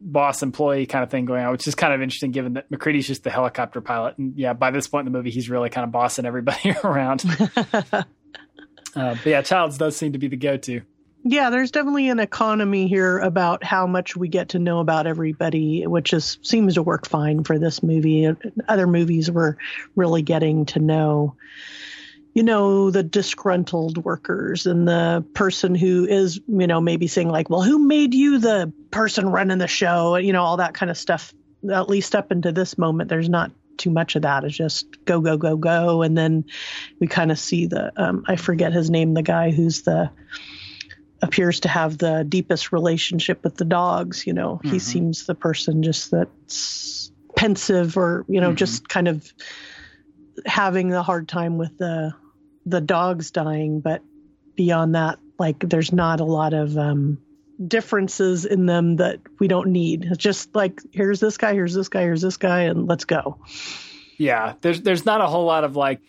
boss 0.00 0.42
employee 0.42 0.86
kind 0.86 1.02
of 1.02 1.10
thing 1.10 1.24
going 1.24 1.44
on, 1.44 1.52
which 1.52 1.66
is 1.66 1.74
kind 1.74 1.92
of 1.92 2.02
interesting 2.02 2.30
given 2.30 2.54
that 2.54 2.70
MacReady's 2.70 3.06
just 3.06 3.24
the 3.24 3.30
helicopter 3.30 3.80
pilot. 3.80 4.18
And 4.18 4.36
yeah, 4.36 4.52
by 4.52 4.70
this 4.70 4.86
point 4.86 5.06
in 5.06 5.12
the 5.12 5.18
movie, 5.18 5.30
he's 5.30 5.48
really 5.50 5.70
kind 5.70 5.84
of 5.84 5.92
bossing 5.92 6.26
everybody 6.26 6.74
around. 6.84 7.24
uh, 7.72 8.04
but 8.94 9.26
yeah, 9.26 9.42
Childs 9.42 9.78
does 9.78 9.96
seem 9.96 10.12
to 10.12 10.18
be 10.18 10.28
the 10.28 10.36
go 10.36 10.56
to. 10.56 10.82
Yeah, 11.28 11.50
there's 11.50 11.72
definitely 11.72 12.08
an 12.08 12.20
economy 12.20 12.86
here 12.86 13.18
about 13.18 13.64
how 13.64 13.88
much 13.88 14.16
we 14.16 14.28
get 14.28 14.50
to 14.50 14.60
know 14.60 14.78
about 14.78 15.08
everybody, 15.08 15.84
which 15.84 16.12
is 16.12 16.38
seems 16.42 16.74
to 16.74 16.84
work 16.84 17.08
fine 17.08 17.42
for 17.42 17.58
this 17.58 17.82
movie. 17.82 18.28
Other 18.68 18.86
movies 18.86 19.28
we're 19.28 19.56
really 19.96 20.22
getting 20.22 20.66
to 20.66 20.78
know 20.78 21.34
you 22.36 22.42
know, 22.42 22.90
the 22.90 23.02
disgruntled 23.02 23.96
workers 24.04 24.66
and 24.66 24.86
the 24.86 25.24
person 25.32 25.74
who 25.74 26.04
is, 26.04 26.38
you 26.46 26.66
know, 26.66 26.82
maybe 26.82 27.06
saying 27.06 27.30
like, 27.30 27.48
well, 27.48 27.62
who 27.62 27.78
made 27.78 28.12
you 28.12 28.38
the 28.38 28.70
person 28.90 29.30
running 29.30 29.56
the 29.56 29.66
show? 29.66 30.16
You 30.16 30.34
know, 30.34 30.42
all 30.42 30.58
that 30.58 30.74
kind 30.74 30.90
of 30.90 30.98
stuff. 30.98 31.32
At 31.72 31.88
least 31.88 32.14
up 32.14 32.30
into 32.30 32.52
this 32.52 32.76
moment, 32.76 33.08
there's 33.08 33.30
not 33.30 33.52
too 33.78 33.88
much 33.88 34.16
of 34.16 34.22
that. 34.22 34.44
It's 34.44 34.54
just 34.54 35.02
go, 35.06 35.22
go, 35.22 35.38
go, 35.38 35.56
go. 35.56 36.02
And 36.02 36.16
then 36.16 36.44
we 37.00 37.06
kind 37.06 37.32
of 37.32 37.38
see 37.38 37.68
the, 37.68 37.90
um, 37.96 38.26
I 38.28 38.36
forget 38.36 38.74
his 38.74 38.90
name, 38.90 39.14
the 39.14 39.22
guy 39.22 39.50
who's 39.50 39.80
the, 39.80 40.10
appears 41.22 41.60
to 41.60 41.68
have 41.68 41.96
the 41.96 42.22
deepest 42.28 42.70
relationship 42.70 43.44
with 43.44 43.56
the 43.56 43.64
dogs. 43.64 44.26
You 44.26 44.34
know, 44.34 44.56
mm-hmm. 44.56 44.72
he 44.72 44.78
seems 44.78 45.24
the 45.24 45.34
person 45.34 45.82
just 45.82 46.10
that's 46.10 47.10
pensive 47.34 47.96
or, 47.96 48.26
you 48.28 48.42
know, 48.42 48.48
mm-hmm. 48.48 48.56
just 48.56 48.90
kind 48.90 49.08
of 49.08 49.32
having 50.44 50.92
a 50.92 51.02
hard 51.02 51.28
time 51.28 51.56
with 51.56 51.78
the 51.78 52.12
the 52.66 52.80
dogs 52.80 53.30
dying, 53.30 53.80
but 53.80 54.02
beyond 54.56 54.94
that, 54.94 55.18
like 55.38 55.60
there's 55.60 55.92
not 55.92 56.20
a 56.20 56.24
lot 56.24 56.52
of 56.52 56.76
um, 56.76 57.18
differences 57.64 58.44
in 58.44 58.66
them 58.66 58.96
that 58.96 59.20
we 59.38 59.48
don't 59.48 59.68
need. 59.68 60.04
It's 60.04 60.18
just 60.18 60.54
like 60.54 60.80
here's 60.92 61.20
this 61.20 61.38
guy, 61.38 61.54
here's 61.54 61.72
this 61.72 61.88
guy, 61.88 62.02
here's 62.02 62.22
this 62.22 62.36
guy, 62.36 62.62
and 62.62 62.86
let's 62.86 63.04
go. 63.04 63.38
Yeah, 64.18 64.54
there's 64.60 64.82
there's 64.82 65.06
not 65.06 65.20
a 65.20 65.26
whole 65.26 65.44
lot 65.44 65.64
of 65.64 65.76
like 65.76 66.00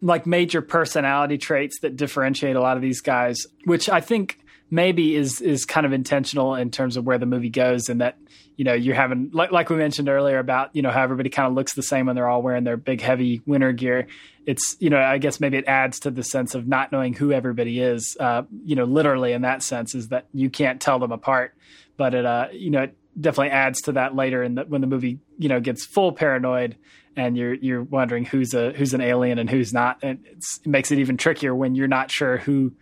like 0.00 0.26
major 0.26 0.62
personality 0.62 1.38
traits 1.38 1.80
that 1.80 1.96
differentiate 1.96 2.56
a 2.56 2.60
lot 2.60 2.76
of 2.76 2.82
these 2.82 3.00
guys, 3.00 3.46
which 3.64 3.88
I 3.88 4.00
think 4.00 4.38
maybe 4.74 5.14
is 5.14 5.40
is 5.40 5.64
kind 5.64 5.86
of 5.86 5.92
intentional 5.92 6.56
in 6.56 6.70
terms 6.70 6.96
of 6.96 7.04
where 7.04 7.16
the 7.16 7.26
movie 7.26 7.48
goes 7.48 7.88
and 7.88 8.00
that 8.00 8.18
you 8.56 8.64
know 8.64 8.74
you're 8.74 8.94
having 8.94 9.30
like, 9.32 9.52
like 9.52 9.70
we 9.70 9.76
mentioned 9.76 10.08
earlier 10.08 10.38
about 10.38 10.74
you 10.74 10.82
know 10.82 10.90
how 10.90 11.02
everybody 11.02 11.30
kind 11.30 11.46
of 11.46 11.54
looks 11.54 11.74
the 11.74 11.82
same 11.82 12.06
when 12.06 12.16
they're 12.16 12.28
all 12.28 12.42
wearing 12.42 12.64
their 12.64 12.76
big 12.76 13.00
heavy 13.00 13.40
winter 13.46 13.72
gear. 13.72 14.08
It's 14.46 14.76
you 14.80 14.90
know 14.90 15.00
i 15.00 15.18
guess 15.18 15.40
maybe 15.40 15.56
it 15.56 15.64
adds 15.66 16.00
to 16.00 16.10
the 16.10 16.24
sense 16.24 16.54
of 16.54 16.66
not 16.66 16.92
knowing 16.92 17.14
who 17.14 17.32
everybody 17.32 17.80
is 17.80 18.16
uh, 18.18 18.42
you 18.64 18.74
know 18.74 18.84
literally 18.84 19.32
in 19.32 19.42
that 19.42 19.62
sense 19.62 19.94
is 19.94 20.08
that 20.08 20.26
you 20.32 20.50
can't 20.50 20.80
tell 20.80 20.98
them 20.98 21.12
apart. 21.12 21.54
But 21.96 22.14
it 22.14 22.26
uh 22.26 22.48
you 22.52 22.70
know 22.70 22.82
it 22.82 22.96
definitely 23.18 23.50
adds 23.50 23.80
to 23.82 23.92
that 23.92 24.16
later 24.16 24.42
in 24.42 24.56
the, 24.56 24.64
when 24.64 24.80
the 24.80 24.88
movie 24.88 25.20
you 25.38 25.48
know 25.48 25.60
gets 25.60 25.84
full 25.86 26.12
paranoid 26.12 26.76
and 27.16 27.36
you're 27.36 27.54
you're 27.54 27.82
wondering 27.84 28.24
who's 28.24 28.54
a 28.54 28.72
who's 28.72 28.92
an 28.92 29.00
alien 29.00 29.38
and 29.38 29.48
who's 29.48 29.72
not. 29.72 30.00
And 30.02 30.24
it 30.26 30.44
makes 30.66 30.90
it 30.90 30.98
even 30.98 31.16
trickier 31.16 31.54
when 31.54 31.76
you're 31.76 31.86
not 31.86 32.10
sure 32.10 32.38
who 32.38 32.72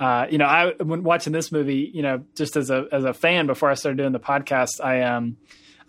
uh, 0.00 0.26
you 0.30 0.38
know, 0.38 0.46
I 0.46 0.72
when 0.82 1.02
watching 1.02 1.32
this 1.32 1.52
movie, 1.52 1.90
you 1.92 2.02
know, 2.02 2.24
just 2.34 2.56
as 2.56 2.70
a 2.70 2.86
as 2.90 3.04
a 3.04 3.12
fan 3.12 3.46
before 3.46 3.70
I 3.70 3.74
started 3.74 3.98
doing 3.98 4.12
the 4.12 4.18
podcast, 4.18 4.82
I 4.82 5.02
um 5.02 5.36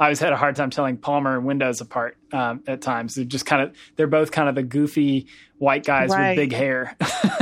I 0.01 0.05
always 0.05 0.19
had 0.19 0.33
a 0.33 0.35
hard 0.35 0.55
time 0.55 0.69
telling 0.71 0.97
Palmer 0.97 1.37
and 1.37 1.45
Windows 1.45 1.79
apart 1.79 2.17
um, 2.33 2.63
at 2.65 2.81
times. 2.81 3.15
They're 3.15 3.23
just 3.23 3.45
kind 3.45 3.61
of 3.61 3.75
they're 3.95 4.07
both 4.07 4.31
kind 4.31 4.49
of 4.49 4.55
the 4.55 4.63
goofy 4.63 5.27
white 5.59 5.85
guys 5.85 6.09
right. 6.09 6.29
with 6.29 6.37
big 6.37 6.53
hair. 6.53 6.97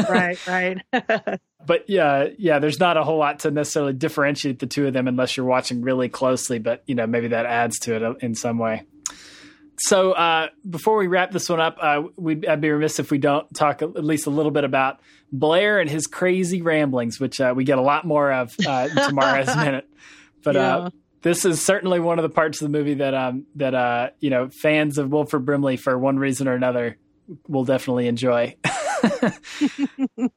right, 0.09 0.37
right. 0.47 0.77
but 1.65 1.89
yeah, 1.89 2.27
yeah, 2.37 2.59
there's 2.59 2.79
not 2.79 2.97
a 2.97 3.03
whole 3.03 3.17
lot 3.17 3.39
to 3.39 3.51
necessarily 3.51 3.93
differentiate 3.93 4.59
the 4.59 4.67
two 4.67 4.85
of 4.85 4.93
them 4.93 5.07
unless 5.07 5.37
you're 5.37 5.45
watching 5.45 5.81
really 5.81 6.09
closely. 6.09 6.59
But 6.59 6.83
you 6.85 6.95
know, 6.95 7.07
maybe 7.07 7.29
that 7.29 7.45
adds 7.45 7.79
to 7.79 7.95
it 7.95 8.17
in 8.21 8.35
some 8.35 8.59
way. 8.59 8.83
So 9.79 10.11
uh, 10.11 10.49
before 10.69 10.97
we 10.97 11.07
wrap 11.07 11.31
this 11.31 11.49
one 11.49 11.59
up, 11.59 11.77
uh, 11.81 12.03
we'd, 12.17 12.45
I'd 12.45 12.61
be 12.61 12.69
remiss 12.69 12.99
if 12.99 13.11
we 13.11 13.17
don't 13.17 13.51
talk 13.53 13.81
at 13.81 14.03
least 14.03 14.27
a 14.27 14.29
little 14.29 14.51
bit 14.51 14.65
about 14.65 14.99
Blair 15.31 15.79
and 15.79 15.89
his 15.89 16.05
crazy 16.05 16.61
ramblings, 16.61 17.19
which 17.19 17.39
uh, 17.39 17.53
we 17.55 17.63
get 17.63 17.77
a 17.77 17.81
lot 17.81 18.05
more 18.05 18.31
of 18.31 18.55
uh, 18.67 18.87
tomorrow's 19.07 19.55
minute. 19.55 19.89
But 20.43 20.55
uh, 20.55 20.59
yeah. 20.59 20.89
this 21.21 21.45
is 21.45 21.61
certainly 21.61 21.99
one 21.99 22.19
of 22.19 22.23
the 22.23 22.29
parts 22.29 22.61
of 22.61 22.69
the 22.69 22.77
movie 22.77 22.95
that 22.95 23.13
um, 23.13 23.45
that 23.55 23.73
uh, 23.73 24.09
you 24.19 24.29
know 24.29 24.49
fans 24.49 24.97
of 24.97 25.11
Wilford 25.11 25.45
Brimley 25.45 25.77
for 25.77 25.97
one 25.97 26.17
reason 26.17 26.47
or 26.47 26.53
another 26.53 26.97
will 27.47 27.65
definitely 27.65 28.07
enjoy. 28.07 28.55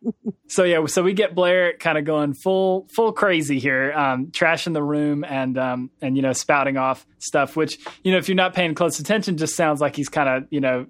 so 0.48 0.64
yeah, 0.64 0.85
so 0.87 1.03
we 1.03 1.12
get 1.12 1.35
Blair 1.35 1.75
kind 1.75 1.98
of 1.98 2.05
going 2.05 2.35
full 2.35 2.88
full 2.94 3.12
crazy 3.12 3.59
here, 3.59 3.92
um, 3.92 4.27
trashing 4.27 4.72
the 4.72 4.83
room 4.83 5.25
and 5.25 5.59
um, 5.59 5.90
and 6.01 6.16
you 6.16 6.22
know 6.22 6.33
spouting 6.33 6.77
off 6.77 7.07
stuff, 7.18 7.57
which 7.57 7.79
you 8.03 8.12
know 8.12 8.18
if 8.18 8.29
you're 8.29 8.37
not 8.37 8.55
paying 8.55 8.75
close 8.75 8.98
attention, 8.98 9.37
just 9.37 9.55
sounds 9.57 9.81
like 9.81 9.96
he's 9.96 10.09
kind 10.09 10.29
of 10.29 10.48
you 10.51 10.61
know 10.61 10.87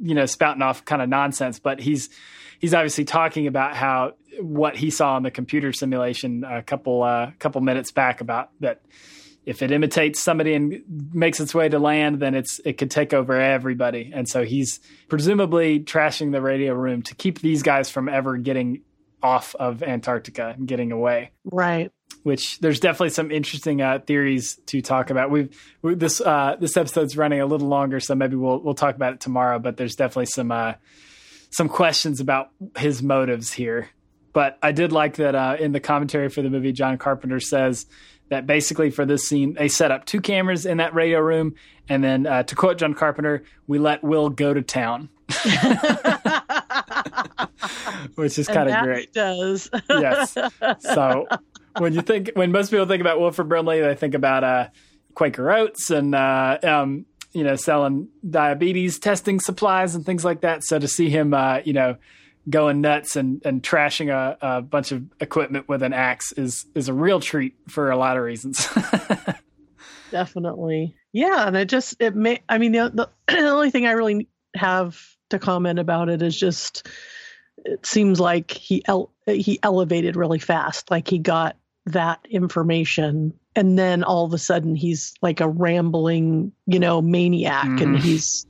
you 0.00 0.14
know 0.14 0.26
spouting 0.26 0.62
off 0.62 0.84
kind 0.84 1.02
of 1.02 1.08
nonsense, 1.08 1.58
but 1.58 1.80
he's 1.80 2.10
he's 2.58 2.74
obviously 2.74 3.04
talking 3.04 3.46
about 3.46 3.74
how 3.74 4.12
what 4.40 4.76
he 4.76 4.90
saw 4.90 5.16
in 5.16 5.22
the 5.22 5.30
computer 5.30 5.72
simulation 5.72 6.44
a 6.44 6.62
couple 6.62 7.02
uh, 7.02 7.30
couple 7.38 7.60
minutes 7.60 7.92
back 7.92 8.20
about 8.20 8.50
that 8.60 8.80
if 9.46 9.62
it 9.62 9.70
imitates 9.70 10.20
somebody 10.20 10.54
and 10.54 10.82
makes 11.12 11.40
its 11.40 11.54
way 11.54 11.68
to 11.68 11.78
land, 11.78 12.20
then 12.20 12.34
it's 12.34 12.60
it 12.64 12.78
could 12.78 12.90
take 12.90 13.12
over 13.12 13.38
everybody. 13.40 14.10
And 14.14 14.28
so 14.28 14.44
he's 14.44 14.80
presumably 15.08 15.80
trashing 15.80 16.32
the 16.32 16.40
radio 16.40 16.74
room 16.74 17.02
to 17.02 17.14
keep 17.14 17.40
these 17.40 17.62
guys 17.62 17.90
from 17.90 18.08
ever 18.08 18.36
getting 18.36 18.82
off 19.22 19.54
of 19.54 19.82
Antarctica 19.82 20.54
and 20.56 20.68
getting 20.68 20.92
away. 20.92 21.30
Right. 21.44 21.90
Which 22.22 22.58
there's 22.60 22.80
definitely 22.80 23.10
some 23.10 23.30
interesting 23.30 23.82
uh, 23.82 23.98
theories 24.06 24.58
to 24.66 24.80
talk 24.80 25.10
about. 25.10 25.30
We've 25.30 25.54
we, 25.82 25.94
this 25.94 26.20
uh, 26.20 26.56
this 26.58 26.76
episode's 26.76 27.16
running 27.16 27.40
a 27.40 27.46
little 27.46 27.68
longer, 27.68 28.00
so 28.00 28.14
maybe 28.14 28.36
we'll 28.36 28.60
we'll 28.60 28.74
talk 28.74 28.94
about 28.94 29.14
it 29.14 29.20
tomorrow. 29.20 29.58
But 29.58 29.76
there's 29.76 29.94
definitely 29.94 30.26
some 30.26 30.50
uh, 30.50 30.74
some 31.50 31.68
questions 31.68 32.20
about 32.20 32.50
his 32.78 33.02
motives 33.02 33.52
here. 33.52 33.88
But 34.32 34.58
I 34.62 34.72
did 34.72 34.90
like 34.90 35.16
that 35.16 35.34
uh, 35.34 35.56
in 35.60 35.72
the 35.72 35.80
commentary 35.80 36.28
for 36.28 36.42
the 36.42 36.50
movie, 36.50 36.72
John 36.72 36.98
Carpenter 36.98 37.40
says 37.40 37.86
that 38.34 38.46
basically 38.46 38.90
for 38.90 39.06
this 39.06 39.28
scene 39.28 39.54
they 39.54 39.68
set 39.68 39.92
up 39.92 40.04
two 40.04 40.20
cameras 40.20 40.66
in 40.66 40.78
that 40.78 40.92
radio 40.92 41.20
room, 41.20 41.54
and 41.88 42.02
then 42.02 42.26
uh, 42.26 42.42
to 42.42 42.56
quote 42.56 42.78
John 42.78 42.92
Carpenter, 42.94 43.44
we 43.68 43.78
let 43.78 44.02
Will 44.02 44.28
go 44.28 44.52
to 44.52 44.60
town. 44.60 45.08
Which 48.16 48.38
is 48.38 48.48
kind 48.48 48.68
of 48.68 48.82
great. 48.82 49.12
Does 49.12 49.70
yes. 49.88 50.36
So 50.80 51.26
when 51.78 51.94
you 51.94 52.02
think 52.02 52.32
when 52.34 52.52
most 52.52 52.70
people 52.70 52.86
think 52.86 53.00
about 53.00 53.20
Wilford 53.20 53.48
Brimley, 53.48 53.80
they 53.80 53.94
think 53.94 54.14
about 54.14 54.44
uh, 54.44 54.68
Quaker 55.14 55.50
Oats 55.50 55.90
and 55.90 56.14
uh, 56.14 56.58
um, 56.62 57.06
you 57.32 57.44
know 57.44 57.56
selling 57.56 58.08
diabetes 58.28 58.98
testing 58.98 59.40
supplies 59.40 59.94
and 59.94 60.04
things 60.04 60.24
like 60.24 60.42
that. 60.42 60.64
So 60.64 60.78
to 60.78 60.88
see 60.88 61.08
him, 61.08 61.32
uh, 61.32 61.60
you 61.64 61.72
know, 61.72 61.96
going 62.48 62.80
nuts 62.80 63.16
and, 63.16 63.40
and 63.44 63.62
trashing 63.62 64.10
a, 64.10 64.36
a 64.40 64.62
bunch 64.62 64.92
of 64.92 65.04
equipment 65.20 65.68
with 65.68 65.82
an 65.82 65.92
axe 65.92 66.32
is 66.32 66.66
is 66.74 66.88
a 66.88 66.94
real 66.94 67.20
treat 67.20 67.54
for 67.68 67.90
a 67.90 67.96
lot 67.96 68.16
of 68.16 68.22
reasons. 68.22 68.68
Definitely, 70.10 70.94
yeah, 71.12 71.46
and 71.46 71.56
it 71.56 71.68
just 71.68 71.96
it 72.00 72.14
may. 72.14 72.42
I 72.48 72.58
mean, 72.58 72.72
the, 72.72 73.08
the 73.28 73.38
only 73.38 73.70
thing 73.70 73.86
I 73.86 73.92
really 73.92 74.28
have 74.54 75.00
to 75.30 75.38
comment 75.38 75.78
about 75.78 76.08
it 76.08 76.22
is 76.22 76.38
just 76.38 76.86
it 77.64 77.84
seems 77.86 78.20
like 78.20 78.50
he 78.50 78.82
el- 78.86 79.12
he 79.26 79.58
elevated 79.62 80.16
really 80.16 80.38
fast. 80.38 80.90
Like 80.90 81.08
he 81.08 81.18
got 81.18 81.56
that 81.86 82.20
information 82.30 83.34
and 83.56 83.78
then 83.78 84.02
all 84.04 84.24
of 84.24 84.32
a 84.32 84.38
sudden 84.38 84.74
he's 84.74 85.14
like 85.22 85.40
a 85.40 85.48
rambling, 85.48 86.52
you 86.66 86.78
know, 86.78 87.02
maniac 87.02 87.66
mm. 87.66 87.82
and 87.82 87.98
he's 87.98 88.46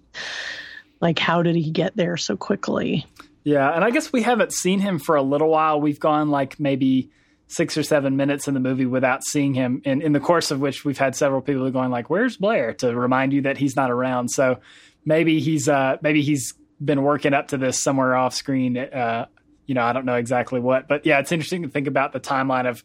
like 1.01 1.19
how 1.19 1.43
did 1.43 1.57
he 1.57 1.71
get 1.71 1.97
there 1.97 2.17
so 2.17 2.37
quickly? 2.37 3.07
Yeah, 3.45 3.71
and 3.71 3.85
I 3.85 3.91
guess 3.91 4.13
we 4.13 4.23
haven't 4.23 4.53
seen 4.53 4.81
him 4.81 4.99
for 4.99 5.17
a 5.17 5.23
little 5.23 5.51
while. 5.51 5.81
We've 5.81 6.01
gone 6.01 6.31
like 6.31 6.59
maybe 6.59 7.11
six 7.47 7.77
or 7.77 7.83
seven 7.83 8.17
minutes 8.17 8.49
in 8.49 8.55
the 8.55 8.61
movie 8.61 8.87
without 8.87 9.23
seeing 9.23 9.53
him, 9.53 9.83
and 9.85 10.03
in 10.03 10.13
the 10.13 10.21
course 10.21 10.51
of 10.51 10.61
which 10.61 10.85
we've 10.85 10.99
had 10.99 11.15
several 11.15 11.43
people 11.43 11.71
going 11.71 11.91
like, 11.91 12.09
"Where's 12.09 12.39
Blair?" 12.39 12.73
to 12.75 12.97
remind 12.97 13.35
you 13.35 13.43
that 13.43 13.59
he's 13.59 13.77
not 13.77 13.91
around. 13.91 14.29
So 14.29 14.61
maybe 15.05 15.41
he's 15.41 15.69
uh, 15.69 15.99
maybe 16.01 16.23
he's 16.23 16.55
been 16.83 17.03
working 17.03 17.35
up 17.35 17.49
to 17.49 17.59
this 17.59 17.79
somewhere 17.79 18.17
off 18.17 18.35
screen. 18.35 18.79
Uh, 18.79 19.27
you 19.67 19.75
know, 19.75 19.83
I 19.83 19.93
don't 19.93 20.07
know 20.07 20.17
exactly 20.17 20.61
what, 20.61 20.89
but 20.89 21.05
yeah, 21.07 21.19
it's 21.21 21.33
interesting 21.33 21.63
to 21.63 21.69
think 21.69 21.87
about 21.87 22.13
the 22.13 22.21
timeline 22.21 22.69
of 22.69 22.83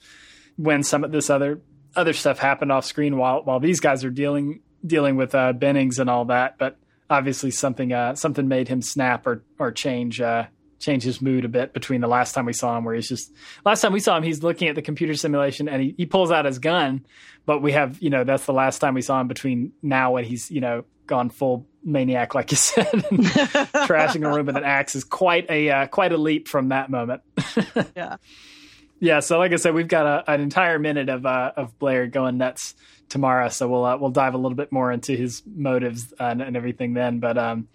when 0.58 0.84
some 0.84 1.06
of 1.06 1.12
this 1.12 1.30
other 1.30 1.62
other 1.96 2.14
stuff 2.14 2.38
happened 2.38 2.72
off 2.72 2.86
screen 2.86 3.18
while 3.18 3.44
while 3.44 3.60
these 3.60 3.80
guys 3.80 4.04
are 4.04 4.12
dealing 4.12 4.60
dealing 4.86 5.16
with 5.16 5.34
uh, 5.36 5.54
Bennings 5.54 6.00
and 6.00 6.10
all 6.10 6.26
that. 6.26 6.58
But 6.58 6.78
obviously, 7.10 7.52
something 7.52 7.94
uh, 7.94 8.16
something 8.16 8.48
made 8.48 8.68
him 8.68 8.82
snap 8.82 9.28
or 9.28 9.44
or 9.58 9.72
change 9.72 10.22
uh, 10.22 10.46
change 10.80 11.04
his 11.04 11.22
mood 11.22 11.46
a 11.46 11.50
bit 11.50 11.74
between 11.74 12.02
the 12.02 12.08
last 12.08 12.34
time 12.34 12.46
we 12.46 12.54
saw 12.54 12.78
him, 12.78 12.86
where 12.86 12.96
he's 12.96 13.10
just 13.10 13.32
last 13.66 13.82
time 13.82 13.94
we 13.94 14.00
saw 14.00 14.18
him, 14.18 14.24
he's 14.24 14.44
looking 14.44 14.68
at 14.68 14.76
the 14.76 14.82
computer 14.82 15.14
simulation 15.14 15.68
and 15.68 15.82
he, 15.82 15.96
he 15.98 16.06
pulls 16.06 16.32
out 16.32 16.46
his 16.46 16.60
gun. 16.60 17.06
But 17.46 17.62
we 17.62 17.74
have 17.74 18.02
you 18.02 18.10
know 18.10 18.24
that's 18.24 18.46
the 18.46 18.54
last 18.54 18.80
time 18.80 18.94
we 18.94 19.02
saw 19.02 19.20
him 19.20 19.28
between 19.28 19.74
now 19.82 20.16
and 20.16 20.26
he's 20.26 20.50
you 20.50 20.62
know 20.62 20.86
gone 21.10 21.30
full 21.30 21.66
maniac, 21.84 22.36
like 22.36 22.52
you 22.52 22.58
said, 22.58 22.86
trashing 22.86 24.26
a 24.26 24.34
room 24.34 24.46
with 24.46 24.56
an 24.56 24.64
axe 24.64 24.96
is 24.96 25.04
quite 25.04 25.50
a 25.50 25.70
uh, 25.70 25.88
quite 25.88 26.14
a 26.14 26.18
leap 26.18 26.48
from 26.48 26.70
that 26.70 26.90
moment. 26.90 27.22
yeah, 27.96 28.16
yeah. 29.00 29.20
So, 29.20 29.38
like 29.38 29.52
I 29.52 29.58
said, 29.58 29.74
we've 29.74 29.88
got 29.88 30.06
a, 30.06 30.32
an 30.32 30.42
entire 30.42 30.80
minute 30.80 31.10
of 31.10 31.26
uh, 31.26 31.52
of 31.58 31.78
Blair 31.80 32.08
going 32.08 32.38
nuts 32.38 32.76
tomorrow, 33.10 33.50
so 33.50 33.68
we'll 33.68 33.86
uh, 33.86 33.98
we'll 33.98 34.12
dive 34.12 34.34
a 34.34 34.38
little 34.38 34.56
bit 34.56 34.72
more 34.72 34.92
into 34.92 35.16
his 35.16 35.44
motives 35.46 36.14
and, 36.20 36.42
and 36.42 36.56
everything 36.56 36.94
then. 36.94 37.20
But 37.20 37.38
um, 37.38 37.68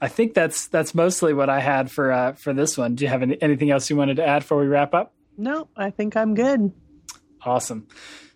I 0.00 0.08
think 0.08 0.34
that's 0.34 0.68
that's 0.68 0.94
mostly 0.94 1.32
what 1.32 1.48
I 1.48 1.60
had 1.60 1.90
for 1.90 2.12
uh, 2.12 2.32
for 2.32 2.52
this 2.52 2.76
one. 2.76 2.94
Do 2.94 3.04
you 3.04 3.10
have 3.10 3.22
any, 3.22 3.40
anything 3.40 3.70
else 3.70 3.88
you 3.88 3.96
wanted 3.96 4.16
to 4.16 4.26
add 4.26 4.40
before 4.40 4.58
we 4.58 4.66
wrap 4.66 4.94
up? 4.94 5.14
No, 5.38 5.68
I 5.76 5.90
think 5.90 6.16
I'm 6.16 6.34
good. 6.34 6.72
Awesome. 7.42 7.86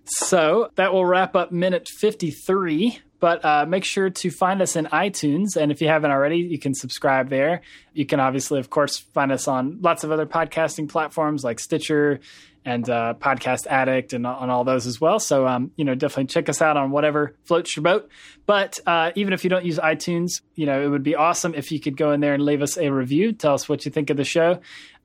So 0.04 0.70
that 0.76 0.92
will 0.92 1.04
wrap 1.04 1.36
up 1.36 1.52
minute 1.52 1.88
53 1.88 3.00
but 3.20 3.44
uh, 3.44 3.66
make 3.68 3.84
sure 3.84 4.08
to 4.08 4.30
find 4.30 4.60
us 4.62 4.74
in 4.74 4.86
iTunes. 4.86 5.56
And 5.56 5.70
if 5.70 5.80
you 5.82 5.88
haven't 5.88 6.10
already, 6.10 6.38
you 6.38 6.58
can 6.58 6.74
subscribe 6.74 7.28
there. 7.28 7.60
You 7.92 8.06
can 8.06 8.18
obviously, 8.18 8.58
of 8.58 8.70
course, 8.70 8.98
find 8.98 9.30
us 9.30 9.46
on 9.46 9.78
lots 9.82 10.02
of 10.02 10.10
other 10.10 10.26
podcasting 10.26 10.88
platforms 10.88 11.44
like 11.44 11.60
Stitcher 11.60 12.20
and 12.64 12.88
uh, 12.88 13.14
Podcast 13.18 13.66
Addict 13.66 14.12
and 14.12 14.26
on 14.26 14.50
all 14.50 14.64
those 14.64 14.86
as 14.86 15.00
well. 15.00 15.18
So, 15.18 15.46
um, 15.46 15.70
you 15.76 15.84
know, 15.84 15.94
definitely 15.94 16.26
check 16.26 16.48
us 16.48 16.60
out 16.60 16.76
on 16.76 16.90
whatever 16.90 17.36
floats 17.44 17.74
your 17.74 17.82
boat. 17.82 18.08
But 18.46 18.78
uh, 18.86 19.12
even 19.14 19.32
if 19.32 19.44
you 19.44 19.50
don't 19.50 19.64
use 19.64 19.78
iTunes, 19.78 20.42
you 20.54 20.66
know, 20.66 20.82
it 20.82 20.88
would 20.88 21.02
be 21.02 21.14
awesome 21.14 21.54
if 21.54 21.72
you 21.72 21.80
could 21.80 21.96
go 21.96 22.12
in 22.12 22.20
there 22.20 22.34
and 22.34 22.44
leave 22.44 22.62
us 22.62 22.76
a 22.76 22.90
review. 22.90 23.32
Tell 23.32 23.54
us 23.54 23.68
what 23.68 23.84
you 23.84 23.90
think 23.90 24.10
of 24.10 24.16
the 24.16 24.24
show 24.24 24.60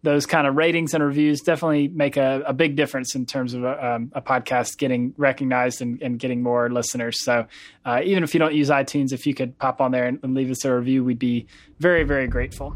those 0.06 0.26
kind 0.26 0.48
of 0.48 0.56
ratings 0.56 0.94
and 0.94 1.04
reviews 1.04 1.42
definitely 1.42 1.90
make 1.90 2.16
a, 2.16 2.44
a 2.46 2.54
big 2.54 2.76
difference 2.76 3.16
in 3.16 3.26
terms 3.26 3.54
of 3.54 3.64
a, 3.64 3.86
um, 3.86 4.12
a 4.14 4.22
podcast 4.22 4.78
getting 4.78 5.14
recognized 5.18 5.82
and, 5.82 6.02
and, 6.02 6.20
getting 6.20 6.42
more 6.42 6.70
listeners. 6.70 7.22
So 7.24 7.48
uh, 7.84 8.02
even 8.04 8.24
if 8.24 8.34
you 8.34 8.40
don't 8.40 8.54
use 8.54 8.70
iTunes, 8.70 9.12
if 9.12 9.28
you 9.28 9.34
could 9.34 9.58
pop 9.58 9.82
on 9.82 9.92
there 9.92 10.06
and, 10.06 10.20
and, 10.24 10.34
leave 10.34 10.50
us 10.50 10.64
a 10.64 10.74
review, 10.74 11.04
we'd 11.04 11.20
be 11.20 11.48
very, 11.80 12.04
very 12.04 12.28
grateful. 12.28 12.76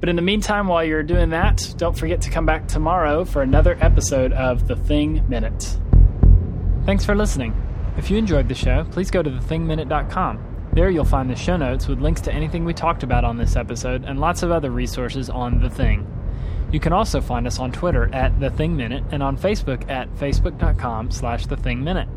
But 0.00 0.08
in 0.08 0.16
the 0.16 0.22
meantime, 0.22 0.66
while 0.66 0.84
you're 0.84 1.02
doing 1.02 1.30
that, 1.30 1.72
don't 1.76 1.96
forget 1.96 2.20
to 2.22 2.30
come 2.30 2.46
back 2.46 2.66
tomorrow 2.66 3.24
for 3.24 3.42
another 3.42 3.76
episode 3.80 4.32
of 4.32 4.66
The 4.66 4.76
Thing 4.76 5.28
Minute. 5.28 5.78
Thanks 6.86 7.04
for 7.04 7.14
listening. 7.14 7.54
If 7.96 8.10
you 8.10 8.16
enjoyed 8.16 8.48
the 8.48 8.54
show, 8.54 8.84
please 8.90 9.10
go 9.10 9.22
to 9.22 9.30
thethingminute.com. 9.30 10.46
There 10.72 10.88
you'll 10.88 11.04
find 11.04 11.28
the 11.28 11.36
show 11.36 11.56
notes 11.56 11.88
with 11.88 12.00
links 12.00 12.20
to 12.22 12.32
anything 12.32 12.64
we 12.64 12.72
talked 12.72 13.02
about 13.02 13.24
on 13.24 13.36
this 13.36 13.56
episode 13.56 14.04
and 14.04 14.20
lots 14.20 14.42
of 14.42 14.50
other 14.50 14.70
resources 14.70 15.28
on 15.28 15.60
The 15.60 15.68
Thing. 15.68 16.06
You 16.72 16.80
can 16.80 16.92
also 16.92 17.20
find 17.20 17.46
us 17.46 17.58
on 17.58 17.72
Twitter 17.72 18.08
at 18.14 18.38
The 18.38 18.50
Thing 18.50 18.76
Minute 18.76 19.04
and 19.10 19.22
on 19.22 19.36
Facebook 19.36 19.88
at 19.90 20.08
facebook.com 20.14 21.10
slash 21.10 21.46
The 21.46 21.56
Thing 21.56 21.82
Minute. 21.82 22.08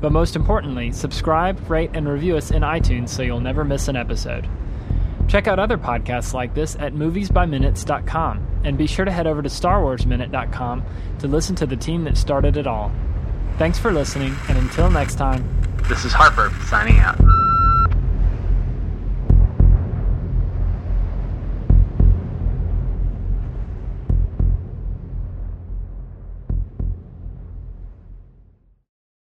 But 0.00 0.12
most 0.12 0.36
importantly, 0.36 0.92
subscribe, 0.92 1.70
rate, 1.70 1.90
and 1.94 2.08
review 2.08 2.36
us 2.36 2.50
in 2.50 2.62
iTunes 2.62 3.08
so 3.10 3.22
you'll 3.22 3.40
never 3.40 3.64
miss 3.64 3.88
an 3.88 3.96
episode. 3.96 4.48
Check 5.26 5.46
out 5.46 5.58
other 5.58 5.76
podcasts 5.76 6.32
like 6.32 6.54
this 6.54 6.74
at 6.76 6.94
moviesbyminutes.com 6.94 8.60
and 8.64 8.78
be 8.78 8.86
sure 8.86 9.04
to 9.04 9.10
head 9.10 9.26
over 9.26 9.42
to 9.42 9.48
starwarsminute.com 9.48 10.84
to 11.18 11.28
listen 11.28 11.54
to 11.56 11.66
the 11.66 11.76
team 11.76 12.04
that 12.04 12.16
started 12.16 12.56
it 12.56 12.66
all. 12.66 12.90
Thanks 13.58 13.78
for 13.78 13.92
listening, 13.92 14.34
and 14.48 14.56
until 14.56 14.90
next 14.90 15.16
time, 15.16 15.44
this 15.88 16.04
is 16.04 16.12
Harper 16.12 16.50
signing 16.66 16.98
out. 16.98 17.18